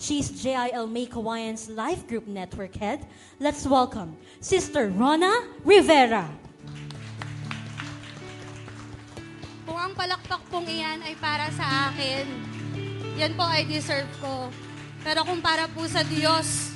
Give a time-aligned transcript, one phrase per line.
[0.00, 3.04] she's JIL May Kawayan's Life Group Network Head.
[3.36, 6.24] Let's welcome Sister Rona Rivera.
[9.68, 12.24] Kung ang palakpak pong iyan ay para sa akin,
[13.20, 14.48] yan po ay deserve ko.
[15.04, 16.72] Pero kung para po sa Diyos,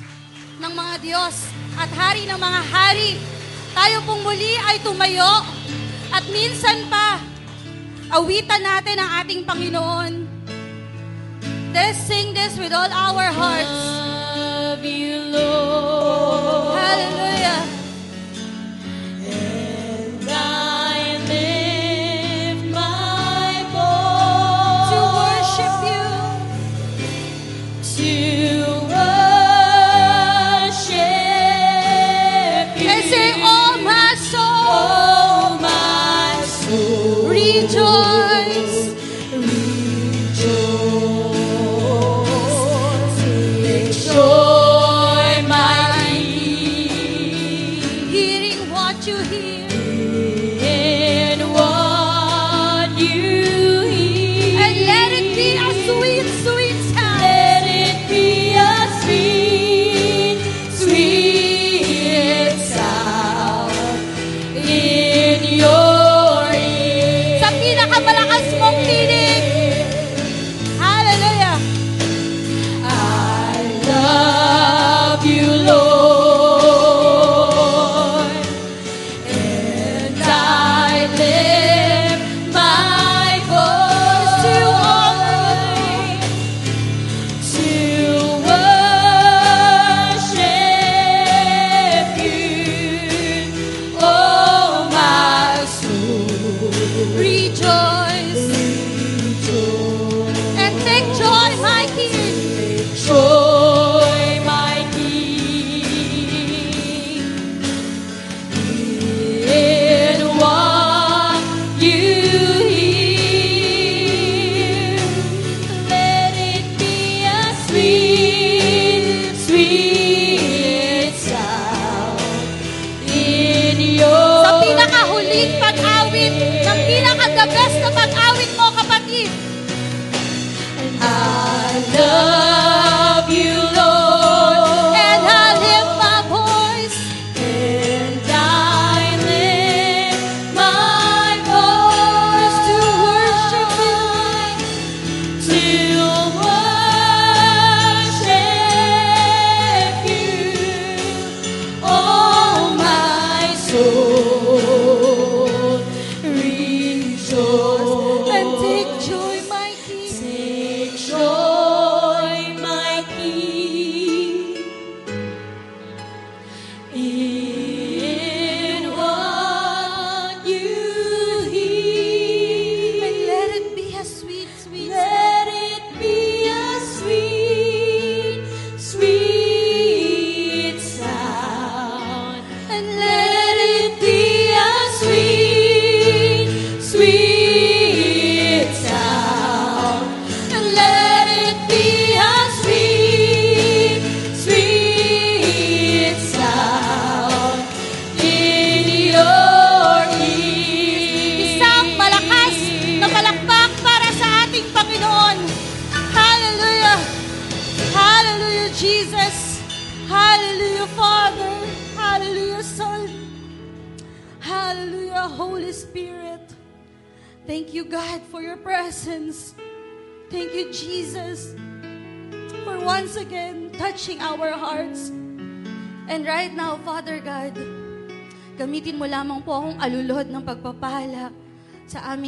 [0.61, 1.35] ng mga Diyos,
[1.75, 3.11] at Hari ng mga Hari,
[3.75, 5.43] tayo pong muli ay tumayo.
[6.15, 7.19] At minsan pa,
[8.15, 10.24] awitan natin ang ating Panginoon.
[11.75, 13.69] Let's sing this with all our hearts.
[14.39, 16.79] Love you, Lord.
[16.79, 17.67] Hallelujah.
[19.27, 20.25] And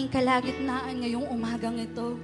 [0.06, 2.14] aming kalagitnaan ngayong umagang ito.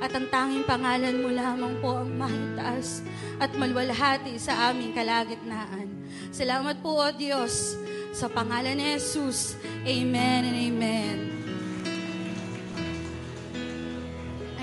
[0.00, 3.04] At ang tanging pangalan mo lamang po ang mahitaas
[3.36, 5.92] at malwalhati sa aming kalagitnaan.
[6.32, 7.76] Salamat po, O Diyos,
[8.16, 9.60] sa pangalan ni Jesus.
[9.84, 11.16] Amen and amen.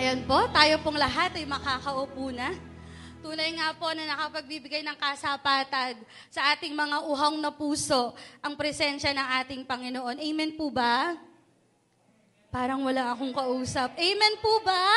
[0.01, 2.49] Ayan po, tayo pong lahat ay makakaupo na.
[3.21, 6.01] Tunay nga po na nakapagbibigay ng kasapatag
[6.33, 10.17] sa ating mga uhang na puso ang presensya ng ating Panginoon.
[10.17, 11.13] Amen po ba?
[12.55, 13.99] Parang wala akong kausap.
[13.99, 14.87] Amen po ba?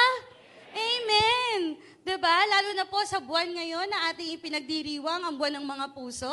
[0.71, 1.75] Amen!
[2.23, 2.47] ba?
[2.47, 6.31] Lalo na po sa buwan ngayon na ating ipinagdiriwang ang buwan ng mga puso.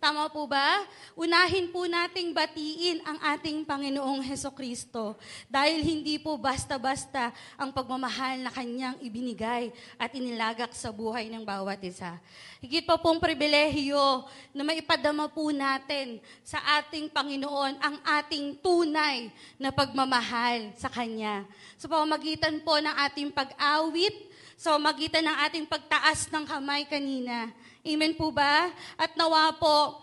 [0.00, 0.80] Tama po ba?
[1.12, 5.12] Unahin po nating batiin ang ating Panginoong Heso Kristo
[5.44, 7.28] dahil hindi po basta-basta
[7.60, 9.68] ang pagmamahal na kanyang ibinigay
[10.00, 12.16] at inilagak sa buhay ng bawat isa.
[12.64, 14.24] Higit pa pong pribilehiyo
[14.56, 19.28] na maipadama po natin sa ating Panginoon ang ating tunay
[19.60, 21.44] na pagmamahal sa Kanya.
[21.76, 27.48] Sa pamamagitan po ng ating pag-awit, sa magitan ng ating pagtaas ng kamay kanina.
[27.80, 28.68] Amen po ba?
[29.00, 29.96] At nawa po,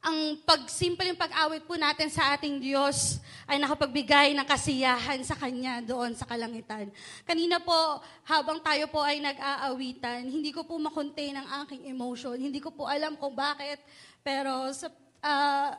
[0.00, 6.16] ang pagsimpleng pag-awit po natin sa ating Diyos ay nakapagbigay ng kasiyahan sa Kanya doon
[6.16, 6.88] sa kalangitan.
[7.28, 12.40] Kanina po, habang tayo po ay nag-aawitan, hindi ko po makontain ang aking emotion.
[12.40, 13.82] Hindi ko po alam kung bakit,
[14.24, 14.88] pero sa,
[15.20, 15.76] ah,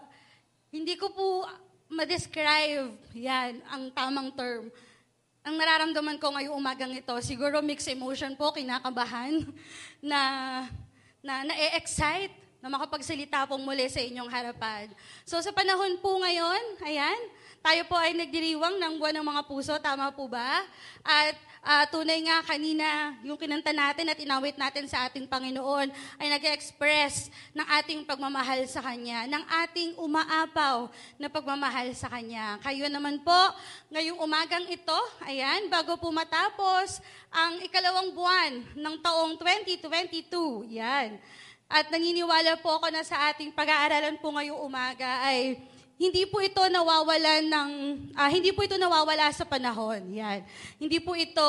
[0.69, 1.49] hindi ko po
[1.89, 4.69] ma-describe yan, ang tamang term.
[5.49, 9.33] Ang nararamdaman ko ngayong umagang ito, siguro mixed emotion po, kinakabahan,
[10.13, 10.21] na,
[11.25, 14.93] na na-excite, na makapagsalita pong muli sa inyong harapan.
[15.25, 17.17] So sa panahon po ngayon, ayan,
[17.65, 20.61] tayo po ay nagdiriwang ng buwan ng mga puso, tama po ba?
[21.01, 21.33] At
[21.63, 27.27] ah, tunay nga kanina, yung kinanta natin at inawit natin sa ating Panginoon ay nag-express
[27.51, 30.87] ng ating pagmamahal sa Kanya, ng ating umaapaw
[31.19, 32.57] na pagmamahal sa Kanya.
[32.63, 33.39] Kayo naman po,
[33.91, 41.19] ngayong umagang ito, ayan, bago po matapos ang ikalawang buwan ng taong 2022, yan.
[41.69, 45.61] At naniniwala po ako na sa ating pag-aaralan po ngayong umaga ay
[45.99, 47.71] hindi po ito nawawala ng
[48.15, 49.99] ah, hindi po ito nawawala sa panahon.
[50.15, 50.47] Yan.
[50.79, 51.43] Hindi po ito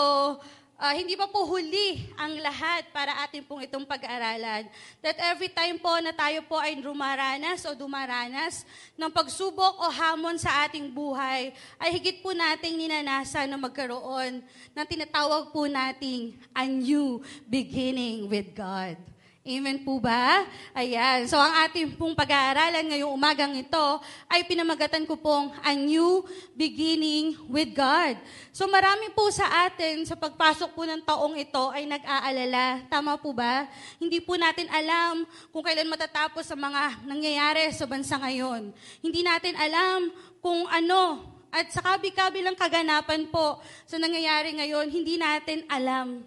[0.75, 4.67] ah, hindi pa po huli ang lahat para atin pong itong pag-aralan.
[5.05, 8.67] That every time po na tayo po ay rumaranas o dumaranas
[8.99, 14.43] ng pagsubok o hamon sa ating buhay, ay higit po nating ninanasa na magkaroon
[14.75, 19.10] ng tinatawag po nating a new beginning with God.
[19.51, 20.47] Amen po ba?
[20.71, 21.27] Ayan.
[21.27, 23.87] So ang ating pong pag-aaralan ngayong umagang ito
[24.31, 26.23] ay pinamagatan ko pong a new
[26.55, 28.15] beginning with God.
[28.55, 32.87] So marami po sa atin sa pagpasok po ng taong ito ay nag-aalala.
[32.87, 33.67] Tama po ba?
[33.99, 38.71] Hindi po natin alam kung kailan matatapos ang mga nangyayari sa bansa ngayon.
[39.03, 45.67] Hindi natin alam kung ano at sa kabi-kabilang kaganapan po sa nangyayari ngayon, hindi natin
[45.67, 46.23] alam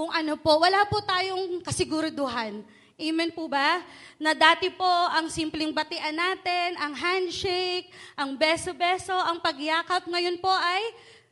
[0.00, 0.56] kung ano po.
[0.56, 2.64] Wala po tayong kasiguraduhan.
[2.96, 3.84] Amen po ba?
[4.16, 10.48] Na dati po, ang simpleng batian natin, ang handshake, ang beso-beso, ang pagyakap, ngayon po
[10.48, 10.80] ay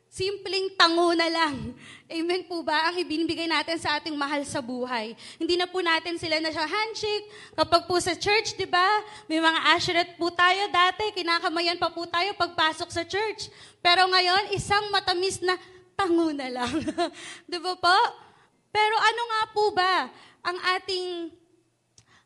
[0.05, 1.73] simpleng tango na lang.
[2.17, 2.93] Amen po ba?
[2.93, 5.17] Ang ibinibigay natin sa ating mahal sa buhay.
[5.41, 7.25] Hindi na po natin sila na siya handshake.
[7.57, 8.85] Kapag po sa church, di ba?
[9.25, 11.09] May mga asherat po tayo dati.
[11.17, 13.49] Kinakamayan pa po tayo pagpasok sa church.
[13.81, 15.57] Pero ngayon, isang matamis na
[15.97, 16.73] tango na lang.
[17.49, 18.28] di ba po?
[18.69, 19.93] Pero ano nga po ba
[20.45, 21.33] ang ating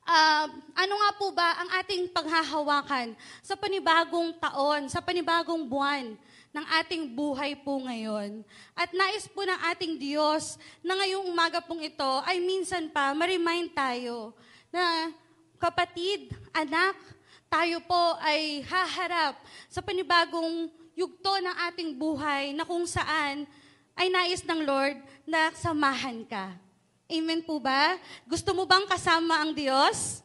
[0.03, 0.45] ah,
[0.75, 6.15] ano nga po ba ang ating paghahawakan sa panibagong taon, sa panibagong buwan
[6.53, 8.43] ng ating buhay po ngayon?
[8.75, 13.71] At nais po ng ating Diyos na ngayong umaga pong ito ay minsan pa ma-remind
[13.71, 14.35] tayo
[14.67, 15.15] na
[15.63, 16.99] kapatid, anak,
[17.47, 19.39] tayo po ay haharap
[19.71, 23.47] sa panibagong yugto ng ating buhay na kung saan
[23.93, 26.55] ay nais ng Lord na samahan ka.
[27.07, 27.99] Amen po ba?
[28.27, 30.23] Gusto mo bang kasama ang Diyos?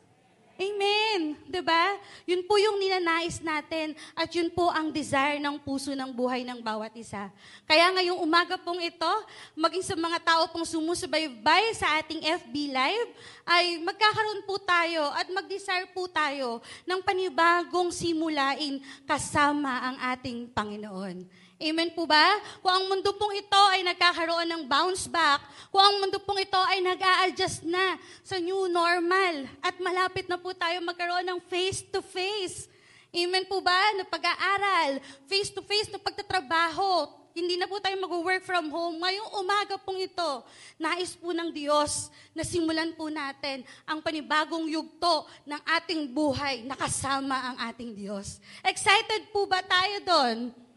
[0.59, 1.39] Amen.
[1.63, 1.95] ba?
[2.27, 6.59] Yun po yung ninanais natin at yun po ang desire ng puso ng buhay ng
[6.59, 7.31] bawat isa.
[7.63, 9.13] Kaya ngayong umaga pong ito,
[9.55, 13.11] maging sa mga tao pong sumusubaybay sa ating FB Live,
[13.47, 21.23] ay magkakaroon po tayo at mag-desire po tayo ng panibagong simulain kasama ang ating Panginoon.
[21.59, 22.39] Amen po ba?
[22.63, 25.43] Kung ang mundo pong ito ay nagkakaroon ng bounce back,
[25.75, 30.39] kung ang mundo pong ito ay nag adjust na sa new normal, at malapit na
[30.39, 32.71] po tayo magkaroon ng face-to-face.
[33.11, 33.75] Amen po ba?
[33.99, 39.03] Na pag-aaral, face-to-face na pagtatrabaho, hindi na po tayo mag-work from home.
[39.03, 40.31] Ngayong umaga pong ito,
[40.79, 42.07] nais po ng Diyos
[42.39, 48.39] na simulan po natin ang panibagong yugto ng ating buhay na kasama ang ating Diyos.
[48.63, 50.68] Excited po ba tayo doon?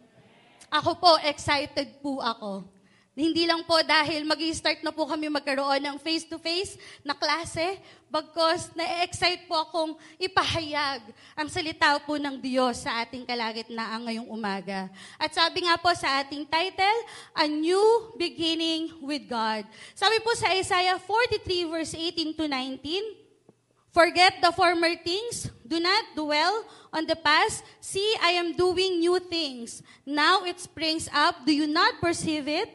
[0.72, 2.64] Ako po, excited po ako.
[3.12, 7.76] Hindi lang po dahil mag start na po kami magkaroon ng face-to-face na klase,
[8.08, 11.04] bagkos na-excite po akong ipahayag
[11.36, 14.88] ang salita po ng Diyos sa ating kalagitnaan ngayong umaga.
[15.20, 17.00] At sabi nga po sa ating title,
[17.36, 19.68] A New Beginning with God.
[19.92, 23.20] Sabi po sa Isaiah 43 verse 18 to 19,
[23.92, 25.52] Forget the former things.
[25.72, 27.64] Do not dwell on the past.
[27.80, 29.80] See, I am doing new things.
[30.04, 31.48] Now it springs up.
[31.48, 32.68] Do you not perceive it?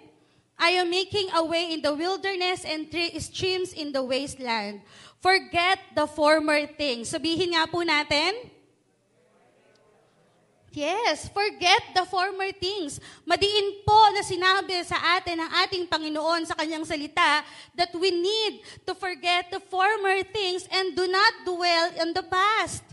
[0.57, 4.81] I am making a way in the wilderness and tre- streams in the wasteland.
[5.21, 7.13] Forget the former things.
[7.13, 8.56] Sabihin nga po natin.
[10.77, 13.01] Yes, forget the former things.
[13.25, 17.41] Madiin po na sinabi sa atin ng ating Panginoon sa kanyang salita
[17.73, 22.85] that we need to forget the former things and do not dwell on the past.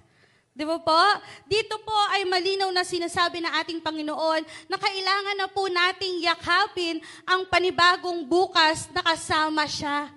[0.56, 1.04] Di ba po?
[1.44, 7.04] Dito po ay malinaw na sinasabi ng ating Panginoon na kailangan na po nating yakapin
[7.28, 10.08] ang panibagong bukas na kasama siya.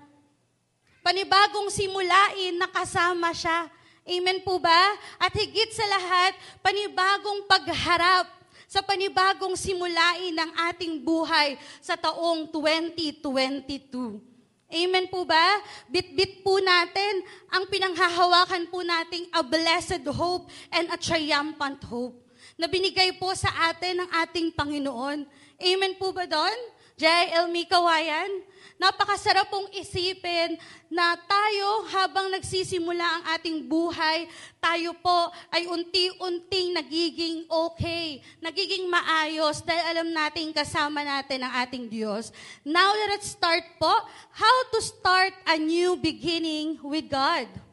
[1.03, 3.67] Panibagong simulain na kasama siya.
[4.07, 4.95] Amen po ba?
[5.19, 8.31] At higit sa lahat, panibagong pagharap
[8.71, 14.23] sa panibagong simulain ng ating buhay sa taong 2022.
[14.67, 15.63] Amen po ba?
[15.87, 22.19] Bit-bit po natin ang pinanghahawakan po nating a blessed hope and a triumphant hope
[22.59, 25.23] na binigay po sa atin ng ating Panginoon.
[25.59, 26.59] Amen po ba doon?
[26.97, 27.53] J.L.
[27.53, 28.31] Mikawayan?
[28.77, 30.61] Napakasarap pong isipin
[30.93, 34.29] na tayo habang nagsisimula ang ating buhay,
[34.61, 41.89] tayo po ay unti-unting nagiging okay, nagiging maayos dahil alam natin kasama natin ang ating
[41.89, 42.29] Diyos.
[42.69, 43.93] Now let's start po
[44.37, 47.66] how to start a new beginning with God.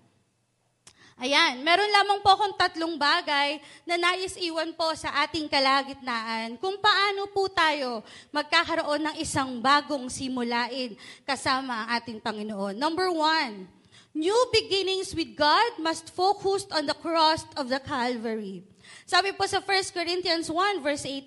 [1.24, 3.56] Ayan, meron lamang po akong tatlong bagay
[3.88, 8.04] na nais iwan po sa ating kalagitnaan kung paano po tayo
[8.36, 12.76] magkakaroon ng isang bagong simulain kasama ang ating Panginoon.
[12.76, 13.72] Number one,
[14.12, 18.68] new beginnings with God must focus on the cross of the Calvary.
[19.08, 21.24] Sabi po sa 1 Corinthians 1 verse 18,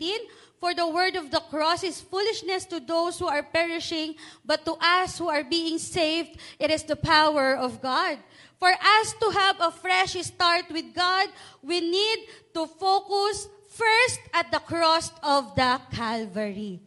[0.61, 4.77] For the word of the cross is foolishness to those who are perishing, but to
[4.77, 8.21] us who are being saved, it is the power of God.
[8.57, 11.29] For us to have a fresh start with God,
[11.61, 12.19] we need
[12.57, 16.81] to focus first at the cross of the Calvary.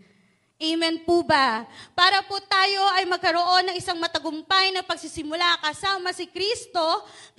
[0.60, 1.64] Amen po ba?
[1.96, 6.84] Para po tayo ay magkaroon ng isang matagumpay na pagsisimula kasama si Kristo,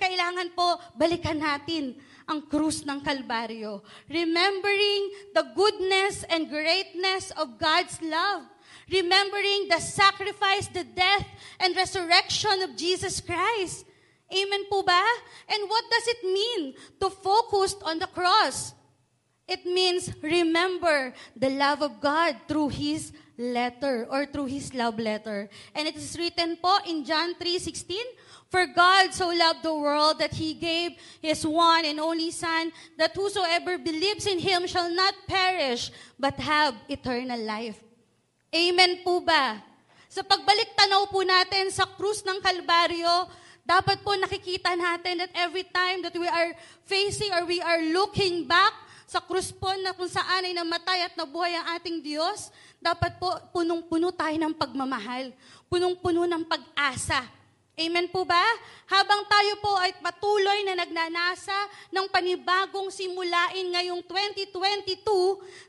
[0.01, 1.93] kailangan po balikan natin
[2.25, 3.85] ang krus ng Kalbaryo.
[4.09, 8.47] Remembering the goodness and greatness of God's love.
[8.89, 11.27] Remembering the sacrifice, the death,
[11.61, 13.90] and resurrection of Jesus Christ.
[14.31, 15.03] Amen po ba?
[15.51, 16.73] And what does it mean
[17.03, 18.73] to focus on the cross?
[19.51, 25.51] It means remember the love of God through His letter or through His love letter.
[25.75, 27.99] And it is written po in John 3.16,
[28.47, 33.11] For God so loved the world that He gave His one and only Son, that
[33.11, 37.83] whosoever believes in Him shall not perish, but have eternal life.
[38.55, 39.59] Amen po ba?
[40.07, 43.27] Sa pagbalik tanaw po natin sa krus ng Kalbaryo,
[43.71, 46.51] dapat po nakikita natin that every time that we are
[46.83, 48.75] facing or we are looking back
[49.07, 52.51] sa krus po na kung saan ay namatay at nabuhay ang ating Diyos,
[52.83, 55.31] dapat po punong-puno tayo ng pagmamahal,
[55.71, 57.23] punong-puno ng pag-asa.
[57.79, 58.43] Amen po ba?
[58.91, 61.55] Habang tayo po ay patuloy na nagnanasa
[61.87, 64.99] ng panibagong simulain ngayong 2022,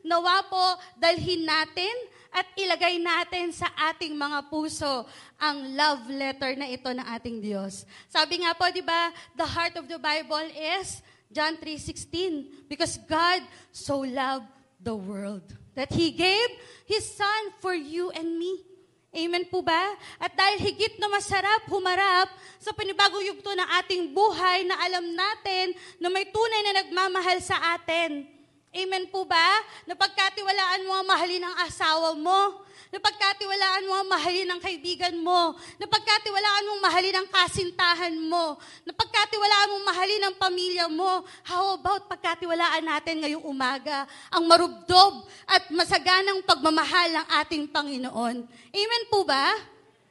[0.02, 0.64] nawa po
[0.98, 1.94] dalhin natin
[2.34, 5.06] at ilagay natin sa ating mga puso
[5.38, 7.86] ang love letter na ito ng ating Diyos.
[8.10, 13.40] Sabi nga po, di ba, the heart of the Bible is John 3.16, because God
[13.70, 14.50] so loved
[14.82, 15.44] the world
[15.78, 16.50] that He gave
[16.84, 18.71] His Son for you and me.
[19.12, 19.92] Amen po ba?
[20.16, 25.76] At dahil higit na masarap humarap sa panibagong yugto ng ating buhay na alam natin
[26.00, 28.24] na may tunay na nagmamahal sa atin.
[28.72, 29.60] Amen po ba?
[29.84, 32.64] Napagkatiwalaan mo ang mahalin ng asawa mo.
[32.92, 35.56] Napagkatiwalaan mo ang mahalin ng kaibigan mo.
[35.80, 38.60] Napagkatiwalaan mo ang mahalin ng kasintahan mo.
[38.84, 41.24] Napagkatiwalaan mo ang mahalin ng pamilya mo.
[41.40, 48.44] How about pagkatiwalaan natin ngayong umaga ang marubdob at masaganang pagmamahal ng ating Panginoon?
[48.76, 49.56] Amen po ba?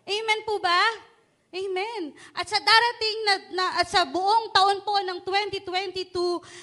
[0.10, 0.82] Amen po ba?
[1.52, 2.16] Amen.
[2.32, 6.16] At sa darating na, na at sa buong taon po ng 2022,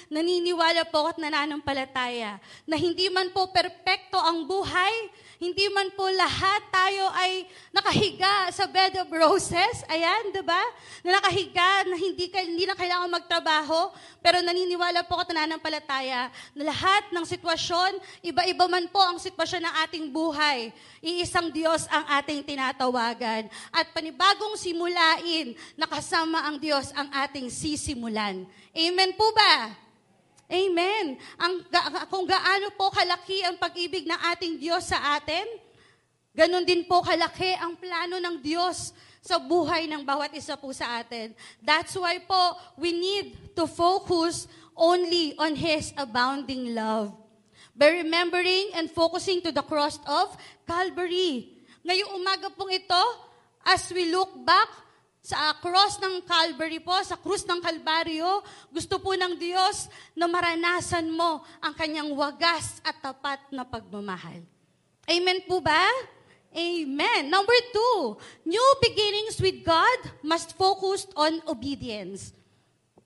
[0.09, 6.67] naniniwala po at nananampalataya na hindi man po perpekto ang buhay, Hindi man po lahat
[6.67, 9.87] tayo ay nakahiga sa bed of roses.
[9.87, 10.59] Ayan, di ba?
[10.99, 13.95] Na nakahiga, na hindi, hindi na kailangan magtrabaho.
[14.19, 19.75] Pero naniniwala po ako pananampalataya na lahat ng sitwasyon, iba-iba man po ang sitwasyon ng
[19.87, 20.75] ating buhay.
[20.99, 23.47] Iisang Diyos ang ating tinatawagan.
[23.71, 28.43] At panibagong simulain, nakasama ang Diyos ang ating sisimulan.
[28.75, 29.71] Amen po ba?
[30.49, 31.21] Amen.
[31.37, 31.61] Ang,
[32.09, 35.45] kung gaano po kalaki ang pag-ibig ng ating Diyos sa atin,
[36.33, 38.89] ganun din po kalaki ang plano ng Diyos
[39.21, 41.37] sa buhay ng bawat isa po sa atin.
[41.61, 47.13] That's why po, we need to focus only on His abounding love.
[47.77, 50.33] By remembering and focusing to the cross of
[50.65, 51.61] Calvary.
[51.85, 53.03] Ngayong umaga pong ito,
[53.69, 54.88] as we look back
[55.19, 58.39] sa cross ng Calvary po, sa krus ng Kalbaryo,
[58.71, 64.39] gusto po ng Diyos na maranasan mo ang kanyang wagas at tapat na pagmamahal.
[65.09, 65.85] Amen po ba?
[66.49, 67.29] Amen.
[67.29, 72.33] Number two, new beginnings with God must focus on obedience.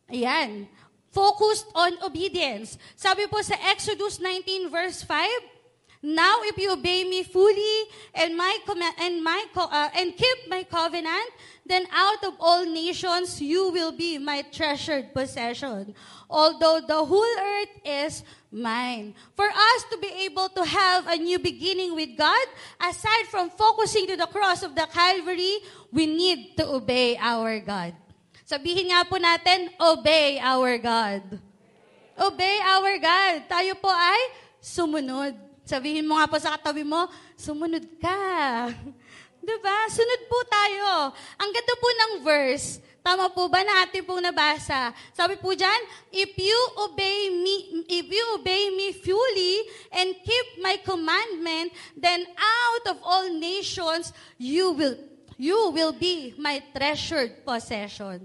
[0.08, 0.72] Ayan.
[1.14, 2.80] Focused on obedience.
[2.98, 5.53] Sabi po sa Exodus 19 verse 5,
[6.04, 8.52] Now if you obey me fully and my
[9.00, 11.32] and my uh, and keep my covenant,
[11.64, 15.96] then out of all nations you will be my treasured possession.
[16.28, 19.16] Although the whole earth is mine.
[19.40, 22.48] For us to be able to have a new beginning with God,
[22.84, 25.64] aside from focusing to the cross of the Calvary,
[25.96, 27.96] we need to obey our God.
[28.44, 31.24] Sabihin nga po natin, obey our God.
[32.20, 33.48] Obey our God.
[33.48, 34.20] Tayo po ay
[34.60, 35.43] sumunod.
[35.64, 37.08] Sabihin mo nga po sa katabi mo,
[37.40, 38.20] sumunod ka.
[39.48, 39.78] Diba?
[39.92, 41.12] Sunod po tayo.
[41.40, 42.80] Ang ganda po ng verse.
[43.04, 44.96] Tama po ba na ating pong nabasa?
[45.12, 50.80] Sabi po dyan, if you obey me, if you obey me fully and keep my
[50.80, 54.96] commandment, then out of all nations you will
[55.36, 58.24] you will be my treasured possession.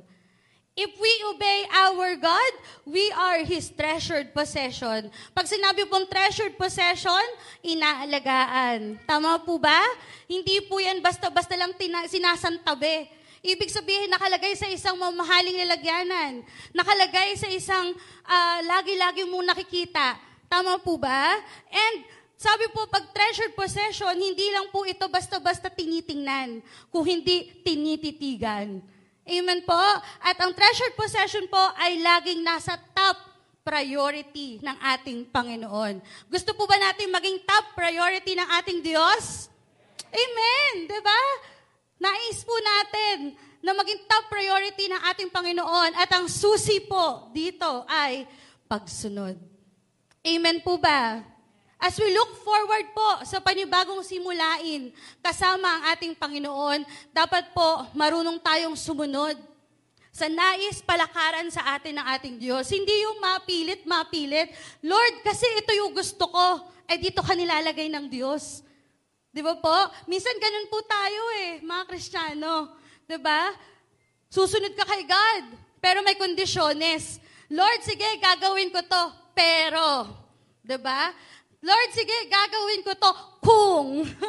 [0.79, 2.53] If we obey our God,
[2.87, 5.11] we are His treasured possession.
[5.35, 7.19] Pag sinabi pong treasured possession,
[7.67, 8.95] inaalagaan.
[9.03, 9.83] Tama po ba?
[10.31, 13.11] Hindi po yan basta-basta lang tina- sinasantabi.
[13.43, 16.47] Ibig sabihin, nakalagay sa isang mamahaling lalagyanan.
[16.71, 17.91] Nakalagay sa isang
[18.23, 20.15] ah, lagi-lagi mong nakikita.
[20.47, 21.43] Tama po ba?
[21.75, 22.07] And
[22.39, 26.63] sabi po, pag treasured possession, hindi lang po ito basta-basta tinitingnan,
[26.95, 28.79] kung hindi tinititigan.
[29.29, 29.85] Amen po?
[30.25, 33.29] At ang treasured possession po ay laging nasa top
[33.61, 36.01] priority ng ating Panginoon.
[36.33, 39.53] Gusto po ba natin maging top priority ng ating Diyos?
[40.09, 40.89] Amen!
[40.89, 41.21] Ba?
[42.01, 47.85] Nais po natin na maging top priority ng ating Panginoon at ang susi po dito
[47.85, 48.25] ay
[48.65, 49.37] pagsunod.
[50.25, 51.21] Amen po ba?
[51.79, 54.91] As we look forward po sa panibagong simulain
[55.23, 56.83] kasama ang ating Panginoon,
[57.15, 59.39] dapat po marunong tayong sumunod
[60.11, 62.67] sa nais palakaran sa atin ng ating Diyos.
[62.75, 64.51] Hindi yung mapilit, mapilit.
[64.83, 66.67] Lord, kasi ito yung gusto ko.
[66.91, 68.67] Eh, dito ka nilalagay ng Diyos.
[69.31, 69.79] Di ba po?
[70.11, 72.75] Minsan ganun po tayo eh, mga Kristiyano.
[73.07, 73.55] Di ba?
[74.27, 75.45] Susunod ka kay God,
[75.79, 77.23] pero may kondisyones.
[77.47, 80.11] Lord, sige, gagawin ko to, pero.
[80.59, 81.15] Di ba?
[81.59, 83.89] Lord, sige, gagawin ko to kung.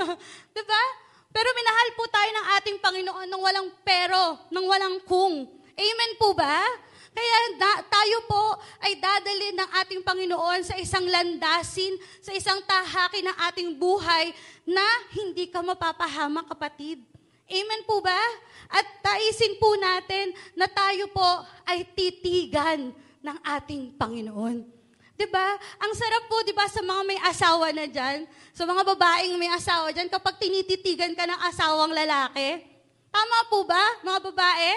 [0.55, 0.83] di ba?
[1.29, 5.45] Pero minahal po tayo ng ating Panginoon nang walang pero, nang walang kung.
[5.77, 6.65] Amen po ba?
[7.13, 13.21] Kaya da- tayo po ay dadalhin ng ating Panginoon sa isang landasin, sa isang tahaki
[13.21, 14.33] ng ating buhay
[14.65, 17.05] na hindi ka mapapahamak, kapatid.
[17.49, 18.21] Amen po ba?
[18.69, 22.89] At taisin po natin na tayo po ay titigan
[23.21, 24.78] ng ating Panginoon.
[25.19, 25.59] 'Di ba?
[25.83, 28.23] Ang sarap po 'di ba sa mga may asawa na diyan,
[28.55, 32.63] sa mga babaeng may asawa diyan kapag tinititigan ka ng asawang lalaki.
[33.11, 34.71] Tama po ba, mga babae?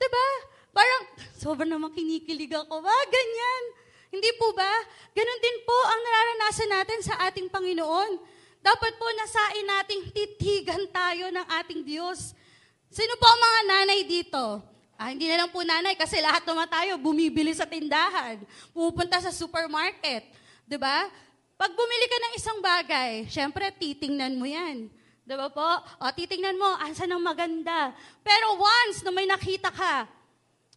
[0.00, 0.26] 'Di ba?
[0.72, 1.02] Parang
[1.36, 2.80] sobrang naman kinikilig ako.
[2.80, 3.62] Ba, ganyan.
[4.08, 4.70] Hindi po ba?
[5.12, 8.16] Ganon din po ang nararanasan natin sa ating Panginoon.
[8.64, 12.32] Dapat po nasain nating titigan tayo ng ating Diyos.
[12.90, 14.42] Sino po ang mga nanay dito?
[15.00, 18.36] Ah, hindi na lang po nanay kasi lahat naman tayo bumibili sa tindahan,
[18.76, 20.28] pumupunta sa supermarket.
[20.68, 21.08] 'Di ba?
[21.56, 24.92] Pag bumili ka ng isang bagay, syempre titingnan mo 'yan.
[25.24, 25.64] 'Di ba po?
[26.04, 27.96] O titingnan mo, asa ng maganda.
[28.20, 30.04] Pero once na may nakita ka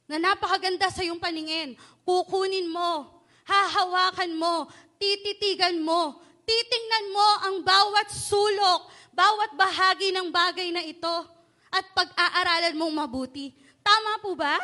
[0.07, 1.75] na napakaganda sa iyong paningin,
[2.07, 4.71] kukunin mo, hahawakan mo,
[5.03, 11.27] tititigan mo, titingnan mo ang bawat sulok, bawat bahagi ng bagay na ito
[11.75, 13.62] at pag-aaralan mong mabuti.
[13.83, 14.55] Tama po ba?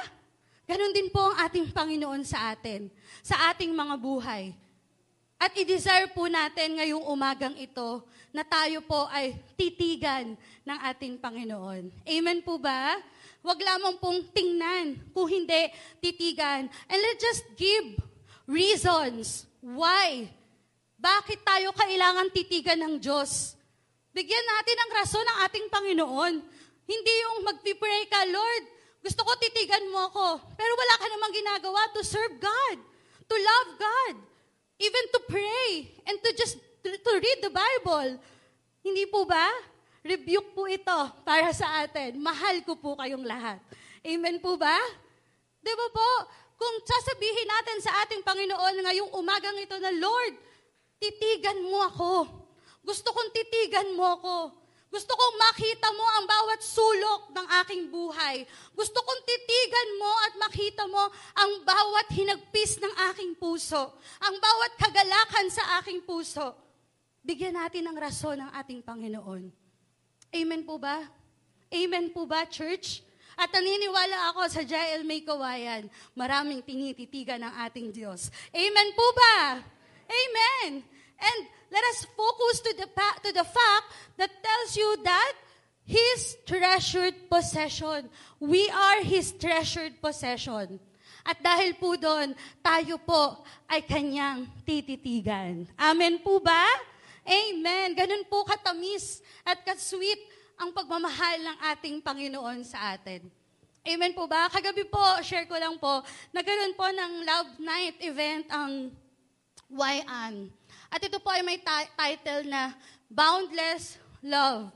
[0.63, 2.87] Ganon din po ang ating Panginoon sa atin,
[3.19, 4.55] sa ating mga buhay.
[5.39, 8.03] At i-desire po natin ngayong umagang ito
[8.35, 10.35] na tayo po ay titigan
[10.67, 11.89] ng ating Panginoon.
[12.03, 12.99] Amen po ba?
[13.39, 15.71] Huwag lamang pong tingnan, kung hindi,
[16.03, 16.67] titigan.
[16.91, 17.95] And let's just give
[18.43, 20.27] reasons why.
[20.99, 23.55] Bakit tayo kailangan titigan ng Diyos?
[24.11, 26.33] Bigyan natin ng rason ng ating Panginoon.
[26.83, 28.63] Hindi yung magpipray ka, Lord,
[28.99, 30.27] gusto ko titigan mo ako.
[30.59, 32.77] Pero wala ka namang ginagawa to serve God,
[33.27, 34.15] to love God,
[34.79, 38.19] even to pray, and to just to, read the Bible.
[38.83, 39.47] Hindi po ba?
[40.03, 42.15] Rebuke po ito para sa atin.
[42.19, 43.59] Mahal ko po kayong lahat.
[44.03, 44.79] Amen po ba?
[45.59, 46.09] Di ba po?
[46.59, 50.35] Kung sasabihin natin sa ating Panginoon ngayong umagang ito na, Lord,
[50.99, 52.11] titigan mo ako.
[52.83, 54.35] Gusto kong titigan mo ako.
[54.89, 58.41] Gusto kong makita mo ang bawat sulok ng aking buhay.
[58.73, 61.03] Gusto kong titigan mo at makita mo
[61.37, 63.93] ang bawat hinagpis ng aking puso.
[64.25, 66.57] Ang bawat kagalakan sa aking puso.
[67.21, 69.53] Bigyan natin ng rason ng ating Panginoon.
[70.33, 71.05] Amen po ba?
[71.69, 73.05] Amen po ba, church?
[73.37, 75.85] At naniniwala ako sa Jael May Kawayan,
[76.17, 78.33] maraming tinititigan ng ating Diyos.
[78.49, 79.61] Amen po ba?
[80.09, 80.81] Amen.
[81.21, 82.87] And let us focus to the,
[83.23, 83.85] to the fact
[84.17, 85.33] that tells you that
[85.85, 88.09] His treasured possession.
[88.37, 90.81] We are His treasured possession.
[91.25, 95.69] At dahil po doon, tayo po ay kanyang tititigan.
[95.77, 96.65] Amen po ba?
[97.21, 97.93] Amen.
[97.93, 100.17] Ganun po katamis at kasweet
[100.57, 103.29] ang pagmamahal ng ating Panginoon sa atin.
[103.85, 104.49] Amen po ba?
[104.51, 106.03] Kagabi po, share ko lang po,
[106.35, 108.91] nagkaroon po ng Love Night event ang
[109.71, 110.51] YAN.
[110.89, 112.73] At ito po ay may ti- title na
[113.09, 114.73] Boundless Love.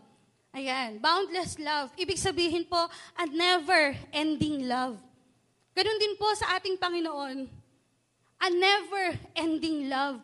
[0.53, 1.89] Ayan, boundless love.
[1.97, 2.77] Ibig sabihin po,
[3.17, 5.01] a never-ending love.
[5.73, 7.49] Ganun din po sa ating Panginoon.
[8.37, 10.21] A never-ending love.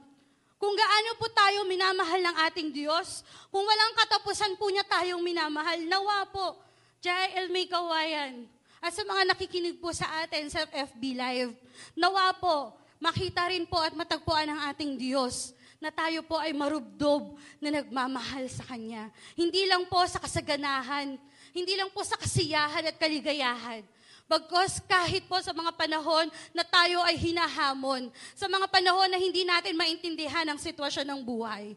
[0.62, 5.82] Kung gaano po tayo minamahal ng ating Diyos, kung walang katapusan po niya tayong minamahal,
[5.90, 6.62] nawa po,
[7.02, 8.46] Jael May Kawayan,
[8.86, 11.58] at sa mga nakikinig po sa atin sa FB Live,
[11.98, 17.40] nawa po, makita rin po at matagpuan ng ating Diyos na tayo po ay marubdob
[17.64, 19.08] na nagmamahal sa Kanya.
[19.34, 21.16] Hindi lang po sa kasaganahan,
[21.56, 23.84] hindi lang po sa kasiyahan at kaligayahan,
[24.30, 29.42] Bagkos kahit po sa mga panahon na tayo ay hinahamon, sa mga panahon na hindi
[29.42, 31.74] natin maintindihan ang sitwasyon ng buhay.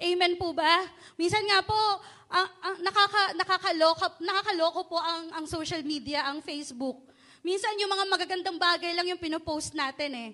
[0.00, 0.88] Amen po ba?
[1.20, 1.76] Minsan nga po,
[2.32, 6.96] ang, ang, nakaka, nakakaloko, nakakaloko po ang, ang social media, ang Facebook.
[7.44, 10.30] Minsan yung mga magagandang bagay lang yung pinopost natin eh.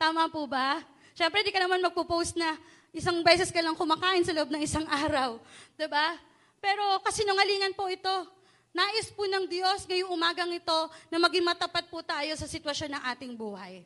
[0.00, 0.80] Tama po ba?
[1.12, 2.56] Siyempre, di ka naman magpo-post na
[2.92, 5.36] isang beses ka lang kumakain sa loob ng isang araw.
[5.88, 6.16] ba?
[6.56, 8.12] Pero kasinungalingan po ito.
[8.72, 10.78] Nais po ng Diyos ngayong umagang ito
[11.12, 13.84] na maging matapat po tayo sa sitwasyon ng ating buhay.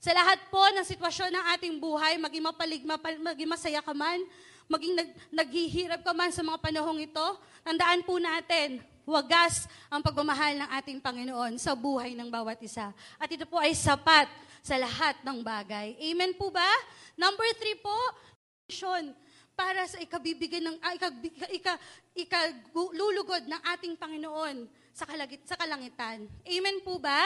[0.00, 4.24] Sa lahat po ng sitwasyon ng ating buhay, maging mapalig, mapal, maging masaya ka man,
[4.72, 7.26] maging nag, naghihirap ka man sa mga panahong ito,
[7.60, 12.96] tandaan po natin, wagas ang pagmamahal ng ating Panginoon sa buhay ng bawat isa.
[13.20, 14.26] At ito po ay sapat
[14.66, 15.94] sa lahat ng bagay.
[16.10, 16.66] Amen po ba?
[17.14, 17.94] Number three po,
[18.66, 19.14] mission
[19.54, 21.08] para sa ikabibigay ng ah, ika,
[21.54, 21.74] ika,
[22.18, 22.40] ika,
[22.74, 26.26] lulugod ng ating Panginoon sa, kalagit, sa kalangitan.
[26.42, 27.22] Amen po ba?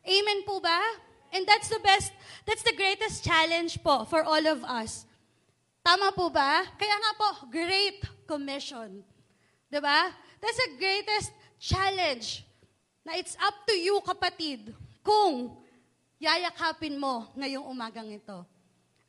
[0.00, 0.80] Amen po ba?
[1.36, 2.10] And that's the best,
[2.48, 5.04] that's the greatest challenge po for all of us.
[5.84, 6.64] Tama po ba?
[6.80, 9.04] Kaya nga po, Great Commission.
[9.68, 10.12] 'Di ba?
[10.40, 12.44] That's the greatest challenge
[13.02, 15.61] na it's up to you, kapatid, kung
[16.22, 18.46] yayakapin mo ngayong umagang ito.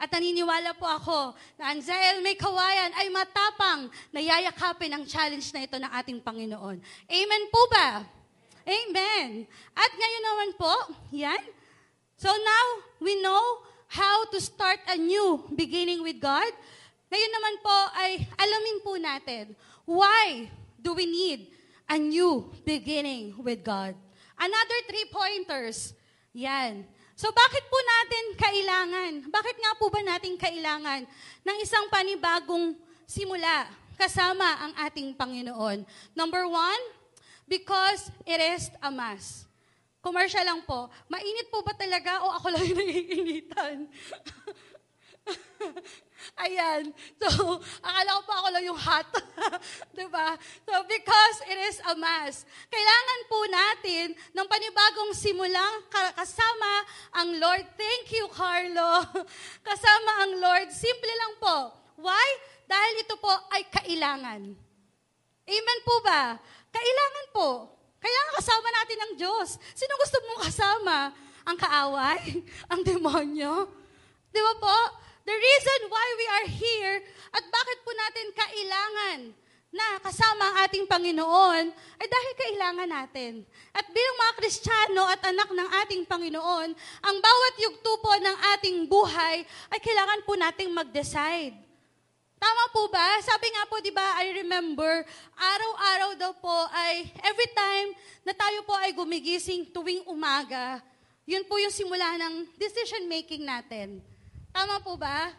[0.01, 5.53] At naniniwala po ako na ang Zael May Kawayan ay matapang na yayakapin ang challenge
[5.53, 6.81] na ito ng ating Panginoon.
[7.05, 8.01] Amen po ba?
[8.65, 9.45] Amen.
[9.77, 10.73] At ngayon naman po,
[11.13, 11.39] yan.
[12.17, 12.65] So now,
[12.97, 13.61] we know
[13.93, 16.49] how to start a new beginning with God.
[17.13, 19.53] Ngayon naman po ay alamin po natin,
[19.85, 20.49] why
[20.81, 21.53] do we need
[21.85, 23.93] a new beginning with God?
[24.33, 25.93] Another three pointers.
[26.33, 26.89] Yan.
[27.13, 29.11] So bakit po natin kailangan?
[29.29, 31.05] Bakit nga po ba natin kailangan
[31.45, 32.73] ng isang panibagong
[33.05, 35.85] simula kasama ang ating Panginoon?
[36.17, 36.81] Number one,
[37.45, 39.45] because it is a mass.
[40.03, 40.91] Commercial lang po.
[41.07, 43.77] Mainit po ba talaga o ako lang yung naiinitan?
[46.43, 46.91] Ayan.
[47.19, 49.07] So, akala ko pa ako lang yung hot.
[49.97, 50.35] diba?
[50.67, 52.43] So, because it is a mass.
[52.67, 54.05] Kailangan po natin
[54.35, 56.71] ng panibagong simulang kasama
[57.15, 57.65] ang Lord.
[57.75, 59.03] Thank you, Carlo.
[59.67, 60.67] kasama ang Lord.
[60.71, 61.57] Simple lang po.
[61.99, 62.27] Why?
[62.67, 64.41] Dahil ito po ay kailangan.
[65.43, 66.39] Amen po ba?
[66.71, 67.49] Kailangan po.
[67.99, 69.59] Kailangan kasama natin ang Diyos.
[69.75, 70.97] Sino gusto mong kasama?
[71.43, 72.43] Ang kaaway?
[72.71, 73.67] Ang demonyo?
[74.31, 75.02] Di ba po?
[75.23, 76.95] The reason why we are here
[77.33, 79.19] at bakit po natin kailangan
[79.73, 83.41] na kasama ang ating Panginoon ay dahil kailangan natin.
[83.73, 86.69] At bilang mga Kristiyano at anak ng ating Panginoon,
[87.01, 89.41] ang bawat yugto po ng ating buhay
[89.73, 91.57] ay kailangan po nating mag-decide.
[92.37, 93.17] Tama po ba?
[93.25, 95.01] Sabi nga po, di ba, I remember,
[95.41, 100.85] araw-araw daw po ay every time na tayo po ay gumigising tuwing umaga,
[101.25, 104.12] yun po yung simula ng decision making natin.
[104.53, 105.33] Tama po ba?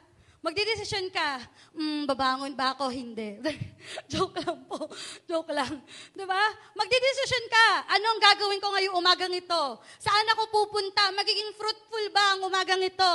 [0.45, 1.41] Magdidesisyon ka,
[1.73, 2.93] mm, babangon ba ako?
[2.93, 3.41] Hindi.
[4.13, 4.93] Joke lang po.
[5.25, 5.81] Joke lang.
[6.13, 6.45] Ba?
[6.77, 7.89] Magdidesisyon ka.
[7.89, 9.81] Ano ang gagawin ko ngayong umagang ito?
[9.97, 11.09] Saan ako pupunta?
[11.17, 13.13] Magiging fruitful ba ang umagang ito?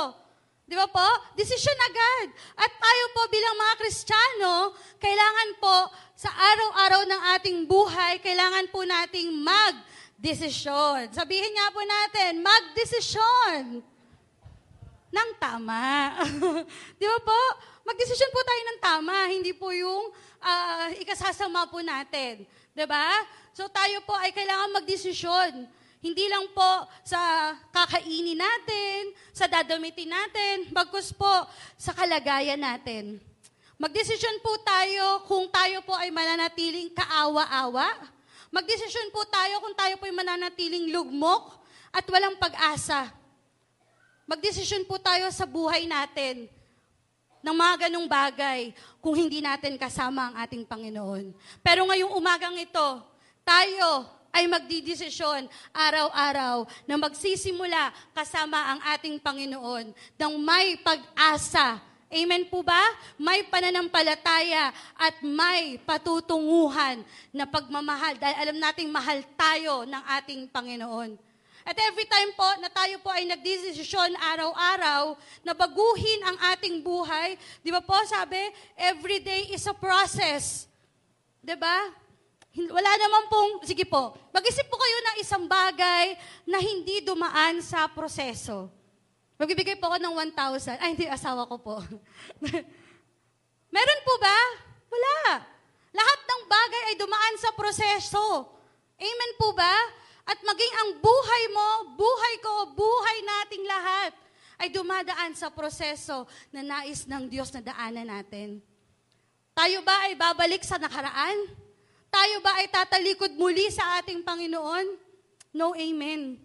[0.66, 1.06] Di ba po?
[1.38, 2.34] Desisyon agad.
[2.58, 5.76] At tayo po bilang mga Kristiyano, kailangan po
[6.18, 11.14] sa araw-araw ng ating buhay, kailangan po nating mag-desisyon.
[11.14, 13.86] Sabihin nga po natin, mag-desisyon
[15.10, 16.14] ng tama.
[17.00, 17.40] Di ba po?
[17.82, 22.46] Magdesisyon po tayo ng tama, hindi po yung uh, ikasasama po natin.
[22.70, 23.26] Di ba?
[23.50, 25.66] So tayo po ay kailangan magdesisyon.
[26.00, 31.28] Hindi lang po sa kakainin natin, sa dadamitin natin, bagkus po
[31.76, 33.20] sa kalagayan natin.
[33.76, 37.88] Magdesisyon po tayo kung tayo po ay mananatiling kaawa-awa.
[38.48, 41.60] Magdesisyon po tayo kung tayo po ay mananatiling lugmok
[41.92, 43.19] at walang pag-asa.
[44.30, 46.46] Magdesisyon po tayo sa buhay natin
[47.42, 48.70] ng mga ganong bagay
[49.02, 51.34] kung hindi natin kasama ang ating Panginoon.
[51.66, 53.02] Pero ngayong umagang ito,
[53.42, 61.82] tayo ay magdidesisyon araw-araw na magsisimula kasama ang ating Panginoon ng may pag-asa.
[62.06, 62.78] Amen po ba?
[63.18, 67.02] May pananampalataya at may patutunguhan
[67.34, 71.29] na pagmamahal dahil alam nating mahal tayo ng ating Panginoon.
[71.70, 75.14] At every time po na tayo po ay nagdesisyon araw-araw
[75.46, 78.42] na baguhin ang ating buhay, di ba po sabi,
[78.74, 80.66] every day is a process.
[81.38, 81.94] Di ba?
[82.74, 87.86] Wala naman pong, sige po, mag-isip po kayo ng isang bagay na hindi dumaan sa
[87.86, 88.66] proseso.
[89.38, 90.82] Magbibigay po ako ng 1,000.
[90.82, 91.78] Ay, hindi, asawa ko po.
[93.78, 94.38] Meron po ba?
[94.90, 95.46] Wala.
[95.94, 98.58] Lahat ng bagay ay dumaan sa proseso.
[98.98, 99.99] Amen po ba?
[100.30, 104.12] At maging ang buhay mo, buhay ko, buhay nating lahat
[104.62, 106.22] ay dumadaan sa proseso
[106.54, 108.62] na nais ng Diyos na daanan natin.
[109.50, 111.34] Tayo ba ay babalik sa nakaraan?
[112.14, 114.86] Tayo ba ay tatalikod muli sa ating Panginoon?
[115.50, 116.38] No, amen.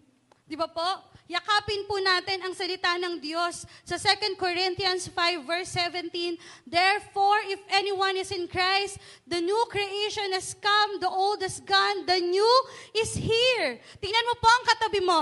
[0.49, 0.89] Di ba po?
[1.25, 6.37] Yakapin po natin ang salita ng Diyos sa 2 Corinthians 5 verse 17.
[6.69, 12.05] Therefore, if anyone is in Christ, the new creation has come, the old is gone,
[12.05, 12.53] the new
[12.93, 13.81] is here.
[13.97, 15.21] Tingnan mo po ang katabi mo.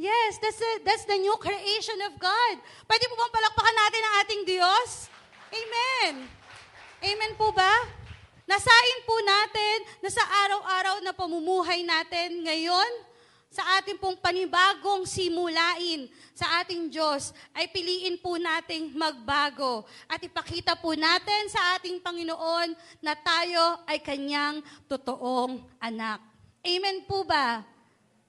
[0.00, 0.88] Yes, that's, it.
[0.88, 2.54] that's the new creation of God.
[2.88, 4.88] Pwede po bang palakpakan natin ang ating Diyos?
[5.52, 6.12] Amen.
[7.04, 7.70] Amen po ba?
[8.48, 13.11] Nasain po natin na sa araw-araw na pamumuhay natin ngayon,
[13.52, 20.72] sa ating pong panibagong simulain sa ating Diyos, ay piliin po nating magbago at ipakita
[20.80, 22.72] po natin sa ating Panginoon
[23.04, 26.24] na tayo ay kanyang totoong anak.
[26.64, 27.60] Amen po ba?